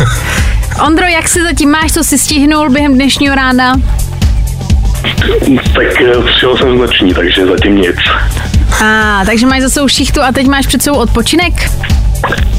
Ondro, 0.86 1.06
jak 1.06 1.28
se 1.28 1.42
zatím 1.42 1.70
máš, 1.70 1.92
co 1.92 2.04
jsi 2.04 2.18
stihnul 2.18 2.70
během 2.70 2.94
dnešního 2.94 3.34
rána? 3.34 3.80
Tak 5.74 6.00
eh, 6.00 6.32
přijel 6.36 6.56
jsem 6.56 6.76
z 6.76 6.80
noční, 6.80 7.14
takže 7.14 7.46
zatím 7.46 7.76
nic. 7.76 7.96
A, 8.84 9.22
takže 9.26 9.46
máš 9.46 9.62
zase 9.62 9.82
už 9.82 9.92
šichtu 9.92 10.22
a 10.22 10.32
teď 10.32 10.46
máš 10.46 10.66
před 10.66 10.82
sebou 10.82 10.96
odpočinek? 10.96 11.70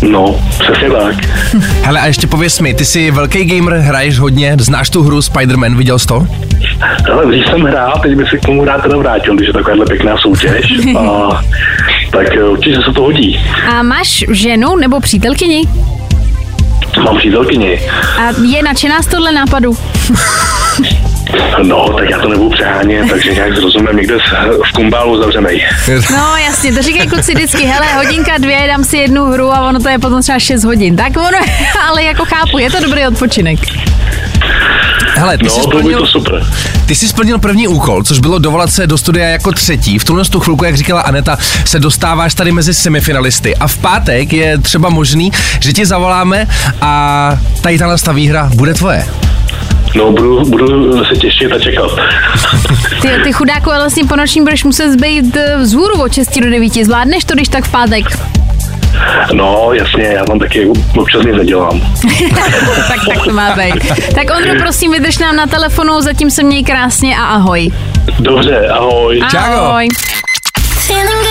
No, 0.01 0.36
přesně 0.59 0.89
tak. 0.89 1.15
Hele, 1.83 2.00
a 2.00 2.05
ještě 2.05 2.27
pověs 2.27 2.59
mi, 2.59 2.74
ty 2.74 2.86
jsi 2.86 3.12
velký 3.12 3.45
gamer, 3.45 3.74
hraješ 3.74 4.19
hodně, 4.19 4.55
znáš 4.59 4.89
tu 4.89 5.03
hru 5.03 5.19
Spider-Man, 5.19 5.75
viděl 5.77 6.00
jsi 6.00 6.07
to? 6.07 6.27
Ale 7.13 7.25
dřív 7.25 7.45
jsem 7.45 7.62
hrál, 7.62 8.00
teď 8.01 8.15
bych 8.15 8.29
se 8.29 8.38
k 8.38 8.45
tomu 8.45 8.65
rád 8.65 8.81
teda 8.81 8.97
vrátil, 8.97 9.36
když 9.36 9.47
je 9.47 9.53
takováhle 9.53 9.86
pěkná 9.86 10.17
soutěž. 10.17 10.65
A, 10.97 11.29
tak 12.12 12.27
eh, 12.36 12.43
určitě 12.43 12.75
se 12.75 12.91
to 12.95 13.01
hodí. 13.01 13.39
A 13.69 13.83
máš 13.83 14.25
ženu 14.31 14.75
nebo 14.75 15.00
přítelkyni? 15.00 15.62
Mám 17.03 17.17
přítelkyni. 17.17 17.79
A 18.19 18.24
je 18.47 18.63
nadšená 18.63 19.01
z 19.01 19.07
tohle 19.07 19.31
nápadu? 19.31 19.77
No, 21.63 21.93
tak 21.98 22.10
já 22.10 22.19
to 22.19 22.29
nebudu 22.29 22.50
přehánět, 22.50 23.10
takže 23.10 23.34
nějak 23.34 23.55
zrozumím 23.55 23.98
někde 23.98 24.17
v, 24.69 24.72
kumbálu 24.74 25.22
zavřenej. 25.22 25.65
No 26.12 26.38
jasně, 26.38 26.74
to 26.74 26.81
říkají 26.81 27.10
kluci 27.10 27.34
vždycky, 27.36 27.65
hele, 27.65 27.86
hodinka 27.96 28.38
dvě, 28.38 28.67
dám 28.67 28.84
si 28.84 28.98
jednu 28.98 29.25
hru 29.25 29.53
a 29.53 29.67
ono 29.69 29.79
to 29.79 29.89
je 29.89 30.00
potom 30.00 30.22
třeba 30.22 30.39
6 30.39 30.63
hodin. 30.63 30.96
Tak 30.96 31.17
ono, 31.17 31.38
ale 31.88 32.03
jako 32.03 32.25
chápu, 32.25 32.57
je 32.57 32.72
to 32.72 32.79
dobrý 32.79 33.07
odpočinek. 33.07 33.60
Hele, 35.15 35.38
ty 35.38 35.50
jsi 35.50 35.60
No, 35.60 35.67
by 35.67 35.77
splnil, 35.77 36.00
to 36.00 36.07
super. 36.07 36.46
ty 36.86 36.96
jsi 36.96 37.07
splnil 37.07 37.39
první 37.39 37.67
úkol, 37.67 38.03
což 38.03 38.19
bylo 38.19 38.39
dovolat 38.39 38.72
se 38.72 38.88
do 38.88 38.98
studia 38.98 39.27
jako 39.27 39.51
třetí. 39.51 40.00
V 40.00 40.03
tuhle 40.03 40.25
tu 40.25 40.39
chvilku, 40.39 40.65
jak 40.65 40.75
říkala 40.75 41.01
Aneta, 41.01 41.38
se 41.65 41.79
dostáváš 41.79 42.34
tady 42.34 42.51
mezi 42.51 42.74
semifinalisty. 42.74 43.55
A 43.55 43.67
v 43.67 43.77
pátek 43.77 44.34
je 44.34 44.57
třeba 44.57 44.89
možný, 44.89 45.31
že 45.60 45.74
ti 45.74 45.86
zavoláme 45.86 46.48
a 46.81 47.31
tady 47.62 47.79
ta 48.03 48.12
výhra 48.12 48.50
bude 48.53 48.74
tvoje. 48.74 49.05
No, 49.97 50.11
budu, 50.11 50.41
budu 50.45 51.05
se 51.05 51.15
těšit 51.15 51.51
a 51.51 51.59
čekat. 51.59 51.91
Ty, 53.01 53.09
ty 53.23 53.33
chudáku, 53.33 53.71
ale 53.71 53.79
vlastně 53.79 54.03
po 54.05 54.15
nočním 54.15 54.43
budeš 54.43 54.63
muset 54.63 54.91
zbejt 54.91 55.35
eh, 55.35 55.57
vzhůru 55.57 56.01
od 56.01 56.13
6 56.13 56.39
do 56.39 56.49
9. 56.49 56.73
Zvládneš 56.73 57.25
to, 57.25 57.33
když 57.33 57.47
tak 57.47 57.63
v 57.63 57.71
pátek? 57.71 58.05
No, 59.33 59.69
jasně, 59.73 60.03
já 60.03 60.25
tam 60.25 60.39
taky 60.39 60.67
občas 60.97 61.25
nic 61.25 61.35
nedělám. 61.35 61.81
tak, 62.87 62.99
tak 63.07 63.23
to 63.25 63.33
má 63.33 63.55
být. 63.55 63.91
Tak 64.15 64.37
Ondro, 64.37 64.55
prosím, 64.63 64.91
vydrž 64.91 65.17
nám 65.17 65.35
na 65.35 65.47
telefonu, 65.47 66.01
zatím 66.01 66.31
se 66.31 66.43
měj 66.43 66.63
krásně 66.63 67.17
a 67.17 67.23
ahoj. 67.23 67.71
Dobře, 68.19 68.67
ahoj. 68.67 69.21
Ahoj. 69.37 69.87
Today. 70.87 71.27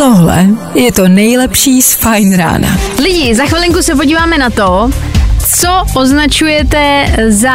Tohle 0.00 0.46
je 0.74 0.92
to 0.92 1.08
nejlepší 1.08 1.82
z 1.82 1.94
Fajn 1.94 2.36
rána. 2.36 2.68
Lidi, 3.02 3.34
za 3.34 3.46
chvilinku 3.46 3.82
se 3.82 3.94
podíváme 3.94 4.38
na 4.38 4.50
to, 4.50 4.90
co 5.58 5.84
označujete 5.94 7.06
za 7.28 7.54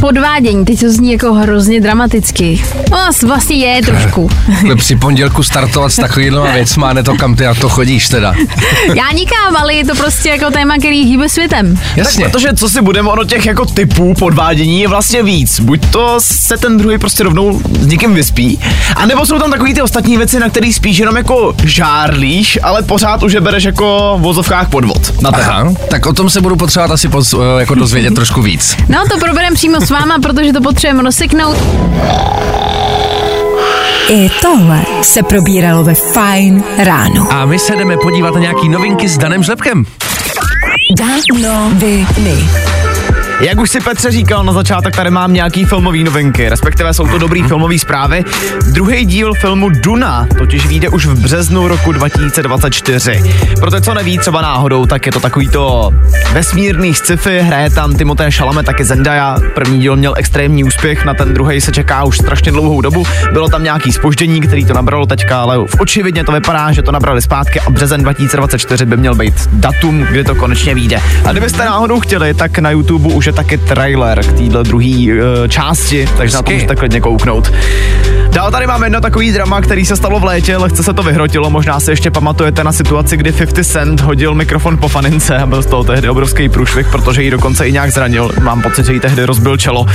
podvádění. 0.00 0.64
Teď 0.64 0.80
to 0.80 0.90
zní 0.90 1.12
jako 1.12 1.32
hrozně 1.32 1.80
dramaticky. 1.80 2.64
No, 2.90 2.98
vlastně 3.26 3.56
je 3.56 3.82
trošku. 3.82 4.30
Při 4.76 4.96
pondělku 4.96 5.42
startovat 5.42 5.92
s 5.92 5.96
takovýma 5.96 6.42
věcma, 6.52 6.92
ne 6.92 7.02
to 7.02 7.14
kam 7.14 7.36
ty 7.36 7.44
na 7.44 7.54
to 7.54 7.68
chodíš 7.68 8.08
teda. 8.08 8.34
Já 8.94 9.12
nikam, 9.14 9.56
ale 9.56 9.74
je 9.74 9.84
to 9.84 9.94
prostě 9.94 10.28
jako 10.28 10.50
téma, 10.50 10.78
který 10.78 11.04
hýbe 11.04 11.28
světem. 11.28 11.80
Jasně. 11.96 12.24
Tak 12.24 12.32
protože 12.32 12.48
co 12.54 12.68
si 12.68 12.82
budeme, 12.82 13.08
ono 13.08 13.24
těch 13.24 13.46
jako 13.46 13.64
typů 13.66 14.14
podvádění 14.18 14.80
je 14.80 14.88
vlastně 14.88 15.22
víc. 15.22 15.60
Buď 15.60 15.86
to 15.90 16.16
se 16.20 16.56
ten 16.56 16.78
druhý 16.78 16.98
prostě 16.98 17.22
rovnou 17.22 17.60
s 17.80 17.86
někým 17.86 18.14
vyspí, 18.14 18.60
anebo 18.96 19.26
jsou 19.26 19.38
tam 19.38 19.50
takový 19.50 19.74
ty 19.74 19.82
ostatní 19.82 20.16
věci, 20.16 20.38
na 20.40 20.48
který 20.48 20.72
spíš 20.72 20.98
jenom 20.98 21.16
jako 21.16 21.54
žárlíš, 21.64 22.58
ale 22.62 22.82
pořád 22.82 23.22
už 23.22 23.32
je 23.32 23.40
bereš 23.40 23.64
jako 23.64 24.14
v 24.18 24.22
vozovkách 24.22 24.68
podvod. 24.68 25.22
Na. 25.22 25.30
Aha, 25.30 25.72
tak 25.90 26.06
o 26.06 26.12
tom 26.12 26.30
se 26.30 26.40
budu 26.40 26.56
potřebovat 26.56 26.87
asi 26.90 27.08
poz, 27.08 27.34
eh, 27.34 27.60
jako 27.60 27.74
dozvědět 27.74 28.14
trošku 28.14 28.42
víc. 28.42 28.76
No 28.88 28.98
to 29.10 29.18
probereme 29.18 29.54
přímo 29.54 29.80
s 29.80 29.90
váma, 29.90 30.18
protože 30.18 30.52
to 30.52 30.60
potřebujeme 30.60 31.02
rozseknout. 31.02 31.56
I 34.08 34.30
tohle 34.42 34.82
se 35.02 35.22
probíralo 35.22 35.84
ve 35.84 35.94
Fajn 35.94 36.64
ráno. 36.78 37.32
A 37.32 37.44
my 37.44 37.58
se 37.58 37.76
jdeme 37.76 37.96
podívat 37.96 38.34
na 38.34 38.40
nějaký 38.40 38.68
novinky 38.68 39.08
s 39.08 39.18
Danem 39.18 39.42
Žlepkem. 39.42 39.84
Danoviny. 40.98 42.48
Jak 43.40 43.60
už 43.60 43.70
si 43.70 43.80
Petře 43.80 44.10
říkal 44.10 44.44
na 44.44 44.52
začátek, 44.52 44.96
tady 44.96 45.10
mám 45.10 45.32
nějaký 45.32 45.64
filmový 45.64 46.04
novinky, 46.04 46.48
respektive 46.48 46.94
jsou 46.94 47.06
to 47.06 47.18
dobrý 47.18 47.42
filmové 47.42 47.78
zprávy. 47.78 48.24
Druhý 48.72 49.04
díl 49.04 49.34
filmu 49.34 49.68
Duna 49.68 50.26
totiž 50.38 50.66
vyjde 50.66 50.88
už 50.88 51.06
v 51.06 51.22
březnu 51.22 51.68
roku 51.68 51.92
2024. 51.92 53.22
Pro 53.60 53.70
ty, 53.70 53.80
co 53.80 53.94
neví 53.94 54.18
třeba 54.18 54.42
náhodou, 54.42 54.86
tak 54.86 55.06
je 55.06 55.12
to 55.12 55.20
takový 55.20 55.48
to 55.48 55.90
vesmírný 56.32 56.94
sci-fi, 56.94 57.40
hraje 57.40 57.70
tam 57.70 57.94
Timothée 57.94 58.30
Chalamet, 58.30 58.66
taky 58.66 58.84
Zendaya. 58.84 59.36
První 59.54 59.80
díl 59.80 59.96
měl 59.96 60.14
extrémní 60.16 60.64
úspěch, 60.64 61.04
na 61.04 61.14
ten 61.14 61.34
druhý 61.34 61.60
se 61.60 61.72
čeká 61.72 62.04
už 62.04 62.16
strašně 62.16 62.52
dlouhou 62.52 62.80
dobu. 62.80 63.04
Bylo 63.32 63.48
tam 63.48 63.64
nějaký 63.64 63.92
spoždění, 63.92 64.40
který 64.40 64.64
to 64.64 64.74
nabralo 64.74 65.06
teďka, 65.06 65.40
ale 65.42 65.58
v 65.58 65.80
očividně 65.80 66.24
to 66.24 66.32
vypadá, 66.32 66.72
že 66.72 66.82
to 66.82 66.92
nabrali 66.92 67.22
zpátky 67.22 67.60
a 67.60 67.70
březen 67.70 68.02
2024 68.02 68.86
by 68.86 68.96
měl 68.96 69.14
být 69.14 69.34
datum, 69.52 70.00
kdy 70.00 70.24
to 70.24 70.34
konečně 70.34 70.74
vyjde. 70.74 71.02
A 71.24 71.32
kdybyste 71.32 71.64
náhodou 71.64 72.00
chtěli, 72.00 72.34
tak 72.34 72.58
na 72.58 72.70
YouTube 72.70 73.14
už 73.14 73.27
je 73.28 73.32
taky 73.32 73.58
trailer 73.58 74.20
k 74.24 74.32
téhle 74.32 74.64
druhé 74.64 74.86
uh, 74.86 75.48
části, 75.48 76.08
takže 76.16 76.36
na 76.36 76.42
to 76.42 76.50
můžete 76.50 76.76
klidně 76.76 77.00
kouknout. 77.00 77.52
Dál 78.32 78.50
tady 78.50 78.66
máme 78.66 78.86
jedno 78.86 79.00
takový 79.00 79.32
drama, 79.32 79.60
který 79.60 79.84
se 79.84 79.96
stalo 79.96 80.20
v 80.20 80.24
létě, 80.24 80.56
lehce 80.56 80.82
se 80.82 80.92
to 80.92 81.02
vyhrotilo. 81.02 81.50
Možná 81.50 81.80
si 81.80 81.90
ještě 81.90 82.10
pamatujete 82.10 82.64
na 82.64 82.72
situaci, 82.72 83.16
kdy 83.16 83.32
50 83.32 83.64
Cent 83.64 84.00
hodil 84.00 84.34
mikrofon 84.34 84.76
po 84.76 84.88
fanince 84.88 85.36
a 85.38 85.46
byl 85.46 85.62
z 85.62 85.66
toho 85.66 85.84
tehdy 85.84 86.08
obrovský 86.08 86.48
průšvih, 86.48 86.88
protože 86.88 87.22
ji 87.22 87.30
dokonce 87.30 87.68
i 87.68 87.72
nějak 87.72 87.92
zranil. 87.92 88.30
Mám 88.42 88.62
pocit, 88.62 88.86
že 88.86 88.92
jí 88.92 89.00
tehdy 89.00 89.24
rozbil 89.24 89.56
čelo. 89.56 89.86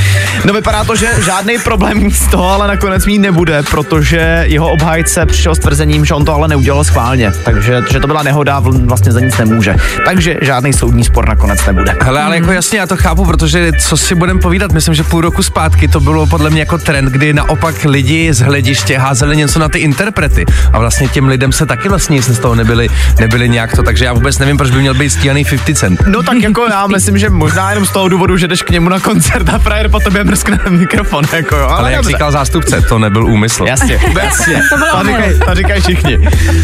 No 0.46 0.54
vypadá 0.54 0.84
to, 0.84 0.96
že 0.96 1.08
žádný 1.26 1.58
problém 1.64 2.12
z 2.12 2.28
toho 2.28 2.50
ale 2.50 2.68
nakonec 2.68 3.06
mít 3.06 3.20
nebude, 3.20 3.64
protože 3.64 4.44
jeho 4.48 4.72
obhájce 4.72 5.26
přišel 5.26 5.56
s 5.56 5.60
tvrzením, 5.60 6.06
že 6.06 6.14
on 6.14 6.26
to 6.26 6.34
ale 6.34 6.48
neudělal 6.48 6.84
schválně. 6.84 7.32
Takže 7.46 7.82
že 7.92 8.00
to 8.00 8.08
byla 8.08 8.24
nehoda, 8.24 8.62
vl- 8.62 8.88
vlastně 8.88 9.12
za 9.12 9.20
nic 9.20 9.38
nemůže. 9.38 9.76
Takže 10.06 10.38
žádný 10.42 10.74
soudní 10.74 11.04
spor 11.04 11.28
nakonec 11.28 11.66
nebude. 11.66 11.96
Hele, 12.02 12.22
ale 12.22 12.36
jako 12.36 12.52
jasně, 12.52 12.80
já 12.80 12.88
to 12.88 12.98
chápu, 12.98 13.26
protože 13.26 13.72
co 13.80 13.98
si 13.98 14.16
budeme 14.16 14.40
povídat, 14.40 14.72
myslím, 14.72 14.94
že 14.94 15.04
půl 15.04 15.22
roku 15.22 15.44
zpátky 15.44 15.88
to 15.88 16.00
bylo 16.00 16.28
podle 16.28 16.50
mě 16.50 16.60
jako 16.60 16.78
trend, 16.78 17.06
kdy 17.10 17.34
naopak 17.34 17.76
lidi 17.86 18.23
z 18.32 18.40
hlediště 18.40 18.98
házeli 18.98 19.38
něco 19.38 19.60
na 19.60 19.70
ty 19.70 19.80
interprety. 19.80 20.46
A 20.74 20.80
vlastně 20.80 21.08
těm 21.08 21.28
lidem 21.28 21.52
se 21.52 21.66
taky 21.66 21.90
vlastně 21.90 22.16
nic 22.16 22.30
z 22.30 22.40
toho 22.40 22.56
nebyli, 22.56 22.90
nebyli 23.20 23.50
nějak 23.50 23.76
to, 23.76 23.84
takže 23.84 24.06
já 24.06 24.14
vůbec 24.14 24.40
nevím, 24.40 24.58
proč 24.58 24.72
by 24.72 24.80
měl 24.80 24.94
být 24.94 25.10
stíhaný 25.10 25.46
50 25.46 25.78
Cent. 25.78 26.04
No 26.08 26.24
tak 26.24 26.38
jako 26.38 26.66
já 26.70 26.88
myslím, 26.94 27.18
že 27.18 27.30
možná 27.30 27.70
jenom 27.70 27.86
z 27.86 27.92
toho 27.92 28.10
důvodu, 28.10 28.38
že 28.38 28.48
jdeš 28.48 28.62
k 28.62 28.70
němu 28.70 28.90
na 28.90 29.00
koncert 29.00 29.50
a 29.50 29.60
frajer 29.60 29.90
po 29.90 30.00
tobě 30.00 30.24
mrskne 30.24 30.60
mikrofon, 30.70 31.26
jako 31.34 31.56
jo. 31.56 31.68
Ale 31.70 31.92
jak 31.92 32.00
dobře. 32.00 32.12
říkal 32.12 32.32
zástupce, 32.32 32.82
to 32.82 33.00
nebyl 33.00 33.26
úmysl. 33.26 33.66
Jasně, 33.66 34.00
jasně. 34.24 34.62
To 34.70 34.98
to, 34.98 35.06
říkají, 35.06 35.40
to 35.46 35.56
říkají 35.56 35.82
všichni. 35.82 36.18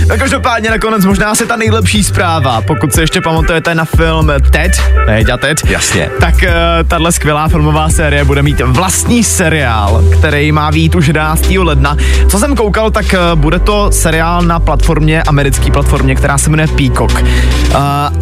No 0.09 0.17
každopádně 0.17 0.69
nakonec 0.69 1.05
možná 1.05 1.35
se 1.35 1.45
ta 1.45 1.55
nejlepší 1.55 2.03
zpráva, 2.03 2.61
pokud 2.61 2.93
si 2.93 3.01
ještě 3.01 3.21
pamatujete 3.21 3.75
na 3.75 3.85
film 3.85 4.31
Ted, 4.51 4.71
ne, 5.07 5.23
Ted, 5.37 5.57
Jasně. 5.69 6.09
tak 6.19 6.33
uh, 6.33 6.49
tahle 6.87 7.11
skvělá 7.11 7.47
filmová 7.47 7.89
série 7.89 8.23
bude 8.23 8.41
mít 8.41 8.61
vlastní 8.65 9.23
seriál, 9.23 10.03
který 10.19 10.51
má 10.51 10.71
být 10.71 10.95
už 10.95 11.07
11. 11.07 11.48
ledna. 11.57 11.97
Co 12.27 12.39
jsem 12.39 12.55
koukal, 12.55 12.91
tak 12.91 13.05
uh, 13.13 13.39
bude 13.39 13.59
to 13.59 13.91
seriál 13.91 14.41
na 14.41 14.59
platformě, 14.59 15.23
americké 15.23 15.71
platformě, 15.71 16.15
která 16.15 16.37
se 16.37 16.49
jmenuje 16.49 16.67
Peacock. 16.67 17.21
Uh, 17.21 17.75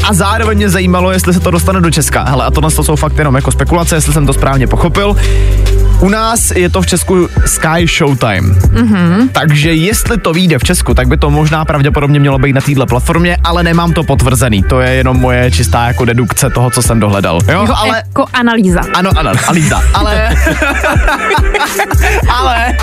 a 0.07 0.13
zároveň 0.13 0.57
mě 0.57 0.69
zajímalo, 0.69 1.11
jestli 1.11 1.33
se 1.33 1.39
to 1.39 1.51
dostane 1.51 1.81
do 1.81 1.91
Česka. 1.91 2.23
Hele, 2.23 2.45
a 2.45 2.51
tohle 2.51 2.71
to 2.71 2.83
jsou 2.83 2.95
fakt 2.95 3.17
jenom 3.17 3.35
jako 3.35 3.51
spekulace, 3.51 3.95
jestli 3.95 4.13
jsem 4.13 4.25
to 4.25 4.33
správně 4.33 4.67
pochopil. 4.67 5.15
U 5.99 6.09
nás 6.09 6.51
je 6.51 6.69
to 6.69 6.81
v 6.81 6.87
Česku 6.87 7.27
Sky 7.45 7.87
Showtime. 7.97 8.41
Mm-hmm. 8.41 9.29
Takže 9.31 9.73
jestli 9.73 10.17
to 10.17 10.33
vyjde 10.33 10.59
v 10.59 10.63
Česku, 10.63 10.93
tak 10.93 11.07
by 11.07 11.17
to 11.17 11.29
možná 11.29 11.65
pravděpodobně 11.65 12.19
mělo 12.19 12.39
být 12.39 12.53
na 12.53 12.61
této 12.61 12.85
platformě, 12.85 13.37
ale 13.43 13.63
nemám 13.63 13.93
to 13.93 14.03
potvrzený. 14.03 14.63
To 14.63 14.79
je 14.79 14.91
jenom 14.91 15.19
moje 15.19 15.51
čistá 15.51 15.87
jako 15.87 16.05
dedukce 16.05 16.49
toho, 16.49 16.69
co 16.69 16.81
jsem 16.81 16.99
dohledal. 16.99 17.39
Jo, 17.51 17.61
Jako, 17.61 17.73
ale... 17.77 17.97
jako 18.05 18.25
analýza. 18.33 18.81
Ano, 18.93 19.09
ano, 19.15 19.31
Alíza, 19.47 19.81
ale... 19.93 20.29
ale 22.29 22.73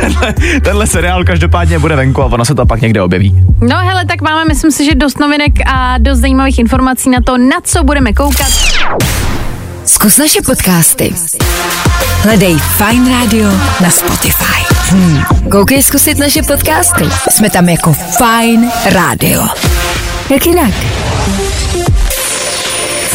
tenhle, 0.00 0.34
tenhle 0.62 0.86
seriál 0.86 1.24
každopádně 1.24 1.78
bude 1.78 1.96
venku 1.96 2.22
a 2.22 2.26
ono 2.26 2.44
se 2.44 2.54
to 2.54 2.66
pak 2.66 2.80
někde 2.80 3.02
objeví. 3.02 3.44
No 3.60 3.76
hele, 3.76 4.04
tak 4.04 4.20
máme, 4.20 4.44
myslím 4.44 4.70
si, 4.70 4.84
že 4.84 4.94
dost 4.94 5.20
novinek 5.20 5.52
a 5.66 5.98
dost 5.98 6.18
zajímavých 6.18 6.58
informací 6.58 7.10
na 7.10 7.18
to, 7.20 7.38
na 7.38 7.56
co 7.64 7.84
budeme 7.84 8.12
koukat. 8.12 8.48
Zkus 9.84 10.18
naše 10.18 10.42
podcasty. 10.42 11.14
Hledej 12.22 12.56
Fine 12.58 13.20
Radio 13.20 13.48
na 13.80 13.90
Spotify. 13.90 14.74
Hmm. 14.90 15.22
Koukej 15.50 15.82
zkusit 15.82 16.18
naše 16.18 16.42
podcasty. 16.42 17.04
Jsme 17.30 17.50
tam 17.50 17.68
jako 17.68 17.92
Fine 17.92 18.70
Radio. 18.92 19.42
Jak 20.30 20.46
jinak? 20.46 20.74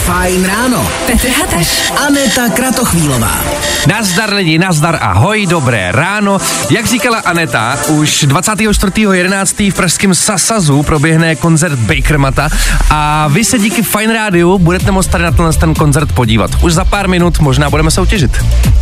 Fajn 0.06 0.46
ráno. 0.46 0.86
Petr 1.06 1.30
Hataš. 1.30 1.92
Aneta 2.08 2.50
Kratochvílová. 2.50 3.42
Nazdar 3.88 4.34
lidi, 4.34 4.58
nazdar, 4.58 4.98
ahoj, 5.02 5.46
dobré 5.46 5.92
ráno. 5.92 6.38
Jak 6.70 6.86
říkala 6.86 7.18
Aneta, 7.18 7.78
už 7.88 8.24
24.11. 8.28 9.72
v 9.72 9.76
pražském 9.76 10.16
Sasazu 10.16 10.84
proběhne 10.84 11.36
koncert 11.36 11.80
Bakermata 11.80 12.50
a 12.90 13.28
vy 13.28 13.46
se 13.46 13.60
díky 13.60 13.84
Fine 13.84 14.14
Rádiu 14.14 14.58
budete 14.58 14.92
moct 14.92 15.08
tady 15.08 15.24
na 15.24 15.32
tenhle 15.32 15.54
ten 15.54 15.74
koncert 15.74 16.12
podívat. 16.12 16.52
Už 16.62 16.74
za 16.74 16.86
pár 16.86 17.08
minut 17.08 17.40
možná 17.40 17.70
budeme 17.70 17.92
soutěžit. 17.92 18.32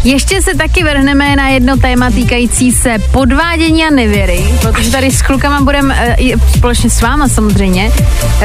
Ještě 0.04 0.42
se 0.42 0.56
taky 0.56 0.84
vrhneme 0.84 1.36
na 1.36 1.48
jedno 1.48 1.78
téma 1.78 2.12
týkající 2.12 2.72
se 2.72 3.00
podvádění 3.12 3.86
a 3.86 3.90
nevěry, 3.90 4.46
protože 4.62 4.92
tady 4.92 5.12
s 5.12 5.22
klukama 5.22 5.62
budeme, 5.62 6.16
e, 6.20 6.38
společně 6.58 6.90
s 6.90 7.02
váma 7.02 7.28
samozřejmě, 7.30 7.92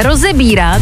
rozebírat, 0.03 0.81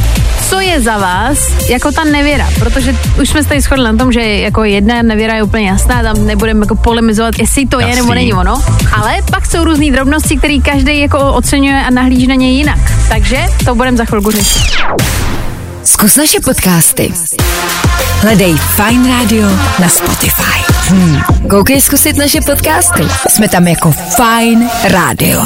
co 0.49 0.59
je 0.59 0.81
za 0.81 0.97
vás 0.97 1.69
jako 1.69 1.86
ta 1.91 2.03
nevěra, 2.03 2.49
protože 2.59 2.95
už 3.21 3.29
jsme 3.29 3.43
se 3.43 3.49
tady 3.49 3.61
shodli 3.61 3.85
na 3.85 3.93
tom, 3.97 4.11
že 4.11 4.21
jako 4.21 4.63
jedna 4.63 5.01
nevěra 5.01 5.35
je 5.35 5.43
úplně 5.43 5.67
jasná, 5.67 6.03
tam 6.03 6.25
nebudeme 6.27 6.59
jako 6.59 6.75
polemizovat, 6.75 7.39
jestli 7.39 7.65
to 7.65 7.79
je 7.79 7.87
Jasný. 7.87 8.01
nebo 8.01 8.13
není 8.13 8.33
ono, 8.33 8.61
ale 8.93 9.15
pak 9.31 9.45
jsou 9.45 9.63
různé 9.63 9.91
drobnosti, 9.91 10.37
které 10.37 10.57
každý 10.63 10.99
jako 10.99 11.33
oceňuje 11.33 11.83
a 11.85 11.89
nahlíží 11.89 12.27
na 12.27 12.35
ně 12.35 12.51
jinak. 12.51 12.79
Takže 13.09 13.37
to 13.65 13.75
budeme 13.75 13.97
za 13.97 14.05
chvilku 14.05 14.31
řešit. 14.31 14.61
Zkus 15.83 16.15
naše 16.15 16.39
podcasty. 16.39 17.13
Hledej 18.21 18.55
Fine 18.57 19.09
Radio 19.19 19.47
na 19.79 19.89
Spotify. 19.89 20.76
Hmm. 20.89 21.21
Koukej 21.49 21.81
zkusit 21.81 22.17
naše 22.17 22.41
podcasty. 22.41 23.03
Jsme 23.29 23.49
tam 23.49 23.67
jako 23.67 23.91
Fine 23.91 24.69
Radio. 24.89 25.45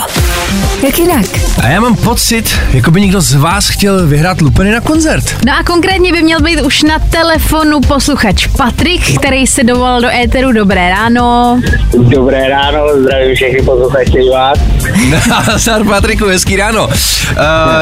Jak 0.83 0.99
jinak? 0.99 1.25
A 1.63 1.67
já 1.67 1.81
mám 1.81 1.95
pocit, 1.95 2.59
jako 2.73 2.91
by 2.91 3.01
někdo 3.01 3.21
z 3.21 3.33
vás 3.33 3.67
chtěl 3.67 4.07
vyhrát 4.07 4.41
lupeny 4.41 4.71
na 4.71 4.81
koncert. 4.81 5.35
No 5.45 5.53
a 5.59 5.63
konkrétně 5.63 6.11
by 6.11 6.23
měl 6.23 6.39
být 6.39 6.61
už 6.61 6.83
na 6.83 6.99
telefonu 6.99 7.81
posluchač 7.81 8.47
Patrik, 8.47 9.19
který 9.19 9.47
se 9.47 9.63
dovolal 9.63 10.01
do 10.01 10.07
éteru. 10.09 10.51
Dobré 10.51 10.89
ráno. 10.89 11.59
Dobré 11.97 12.49
ráno, 12.49 12.79
zdravím 13.01 13.35
všechny 13.35 13.61
posluchače 13.61 14.19
i 14.19 14.29
vás. 14.29 14.59
Nazdar 15.47 15.83
Patriku, 15.83 16.25
hezký 16.25 16.55
ráno. 16.55 16.87
Uh, 16.87 16.93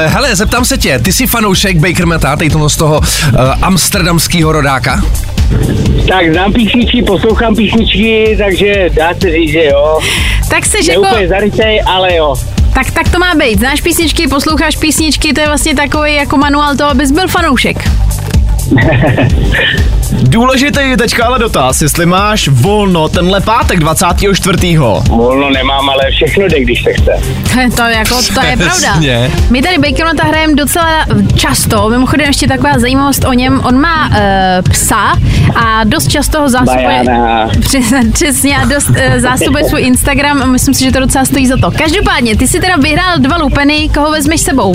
hele, 0.06 0.36
zeptám 0.36 0.64
se 0.64 0.78
tě, 0.78 0.98
ty 0.98 1.12
jsi 1.12 1.26
fanoušek 1.26 1.76
Bakermata, 1.76 2.36
tady 2.36 2.50
z 2.68 2.76
toho 2.76 2.98
uh, 2.98 3.04
amsterdamského 3.62 4.52
rodáka? 4.52 5.02
Tak 6.08 6.32
znám 6.32 6.52
písničky, 6.52 7.02
poslouchám 7.02 7.56
písničky, 7.56 8.36
takže 8.38 8.90
dá 8.92 9.14
se 9.14 9.30
říct, 9.30 9.50
že 9.50 9.64
jo. 9.64 9.98
Tak 10.50 10.66
seš 10.66 10.88
Ne 10.88 10.94
jako, 10.94 11.28
zarytej, 11.28 11.82
ale 11.86 12.16
jo. 12.16 12.36
tak, 12.74 12.90
tak 12.90 13.08
to 13.08 13.18
má 13.18 13.34
být. 13.34 13.58
Znáš 13.58 13.80
písničky, 13.80 14.28
posloucháš 14.28 14.76
písničky, 14.76 15.32
to 15.32 15.40
je 15.40 15.46
vlastně 15.46 15.74
takový 15.74 16.14
jako 16.14 16.36
manuál 16.36 16.76
toho, 16.76 16.90
abys 16.90 17.10
byl 17.12 17.28
fanoušek. 17.28 17.76
Důležitý 20.12 20.80
je 20.80 20.96
teďka 20.96 21.26
ale 21.26 21.38
dotaz, 21.38 21.82
jestli 21.82 22.06
máš 22.06 22.48
volno 22.48 23.08
tenhle 23.08 23.40
pátek 23.40 23.78
24. 23.78 24.78
Volno 25.08 25.50
nemám, 25.50 25.90
ale 25.90 26.10
všechno 26.10 26.48
jde, 26.48 26.60
když 26.60 26.82
se 26.82 26.92
chce. 26.92 27.12
To, 27.76 27.82
jako, 27.82 28.14
to 28.34 28.46
je 28.46 28.56
pravda. 28.56 28.90
Přesně. 28.92 29.30
My 29.50 29.62
tady 29.62 29.78
Baconata 29.78 30.24
hrajeme 30.24 30.54
docela 30.54 31.06
často, 31.36 31.88
mimochodem 31.88 32.26
ještě 32.26 32.48
taková 32.48 32.78
zajímavost 32.78 33.24
o 33.24 33.32
něm, 33.32 33.60
on 33.64 33.80
má 33.80 34.08
uh, 34.08 34.14
psa 34.70 35.12
a 35.54 35.84
dost 35.84 36.08
často 36.08 36.40
ho 36.40 36.48
zásobuje, 36.48 37.04
přesně, 38.12 38.56
a 38.56 38.64
dost 38.64 38.88
uh, 38.88 38.96
zásobuje 39.16 39.64
svůj 39.64 39.82
Instagram 39.82 40.42
a 40.42 40.46
myslím 40.46 40.74
si, 40.74 40.84
že 40.84 40.92
to 40.92 41.00
docela 41.00 41.24
stojí 41.24 41.46
za 41.46 41.56
to. 41.56 41.70
Každopádně, 41.70 42.36
ty 42.36 42.48
si 42.48 42.60
teda 42.60 42.76
vyhrál 42.76 43.18
dva 43.18 43.36
lupeny, 43.36 43.88
koho 43.94 44.10
vezmeš 44.10 44.40
sebou? 44.40 44.74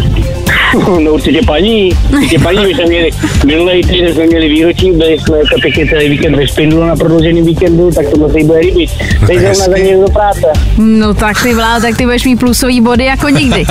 No 1.00 1.12
určitě 1.12 1.40
paní, 1.46 1.92
určitě 2.14 2.40
paní, 2.40 2.66
my 2.66 2.74
jsme 2.74 2.86
měli, 2.86 3.12
minulý 3.46 3.84
týden 3.88 4.14
jsme 4.14 4.26
měli 4.26 4.50
výročí, 4.50 4.92
byli 4.92 5.20
jsme 5.20 5.38
to 5.38 5.62
pěkně 5.62 5.88
celý 5.88 6.10
víkend 6.10 6.36
ve 6.36 6.48
Spindlu 6.48 6.86
na 6.86 6.96
prodloužený 6.96 7.42
víkendu, 7.42 7.92
tak 7.92 8.06
to 8.10 8.30
se 8.30 8.40
jí 8.40 8.46
bude 8.46 8.60
líbit. 8.60 8.90
Teď 9.28 9.40
zrovna 9.40 9.54
za 9.54 10.02
do 10.02 10.12
práce. 10.14 10.48
No 10.78 11.14
tak 11.14 11.44
ty 11.44 11.54
vlá, 11.54 11.80
tak 11.80 11.98
ty 11.98 12.04
budeš 12.04 12.26
mít 12.26 12.36
plusový 12.36 12.82
body 12.82 13.06
jako 13.06 13.30
nikdy. 13.30 13.64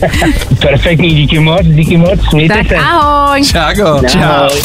Perfektní, 0.60 1.14
díky 1.14 1.38
moc, 1.38 1.66
díky 1.66 1.96
moc, 1.96 2.20
mějte 2.34 2.54
tak 2.54 2.68
se. 2.68 2.76
ahoj. 2.76 3.44
Čágo. 3.44 3.86
Ahoj. 4.22 4.60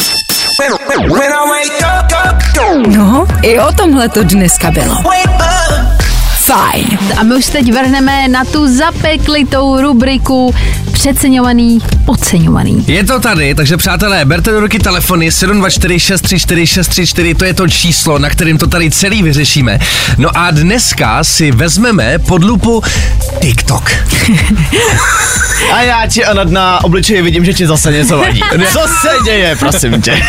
No, 2.96 3.26
i 3.42 3.60
o 3.60 3.72
tomhle 3.72 4.08
to 4.08 4.22
dneska 4.22 4.70
bylo. 4.70 4.94
Fajn. 6.46 6.98
A 7.16 7.22
my 7.22 7.34
už 7.34 7.44
se 7.44 7.52
teď 7.52 7.72
vrhneme 7.72 8.28
na 8.28 8.44
tu 8.44 8.76
zapeklitou 8.76 9.80
rubriku 9.80 10.54
přeceňovaný, 10.96 11.78
podceňovaný. 12.04 12.84
Je 12.86 13.04
to 13.04 13.20
tady, 13.20 13.54
takže 13.54 13.76
přátelé, 13.76 14.24
berte 14.24 14.50
do 14.50 14.60
ruky 14.60 14.78
telefony 14.78 15.28
724634634, 15.28 17.36
to 17.36 17.44
je 17.44 17.54
to 17.54 17.68
číslo, 17.68 18.18
na 18.18 18.30
kterým 18.30 18.58
to 18.58 18.66
tady 18.66 18.90
celý 18.90 19.22
vyřešíme. 19.22 19.78
No 20.18 20.28
a 20.34 20.50
dneska 20.50 21.24
si 21.24 21.50
vezmeme 21.50 22.18
pod 22.18 22.44
lupu 22.44 22.82
TikTok. 23.40 23.92
A 25.72 25.82
já 25.82 26.06
ti 26.06 26.24
Anad 26.24 26.50
na 26.50 26.84
obličeji 26.84 27.22
vidím, 27.22 27.44
že 27.44 27.54
ti 27.54 27.66
zase 27.66 27.92
něco 27.92 28.18
vadí. 28.18 28.40
Co 28.72 28.78
se 28.78 29.24
děje, 29.24 29.56
prosím 29.56 30.02
tě? 30.02 30.22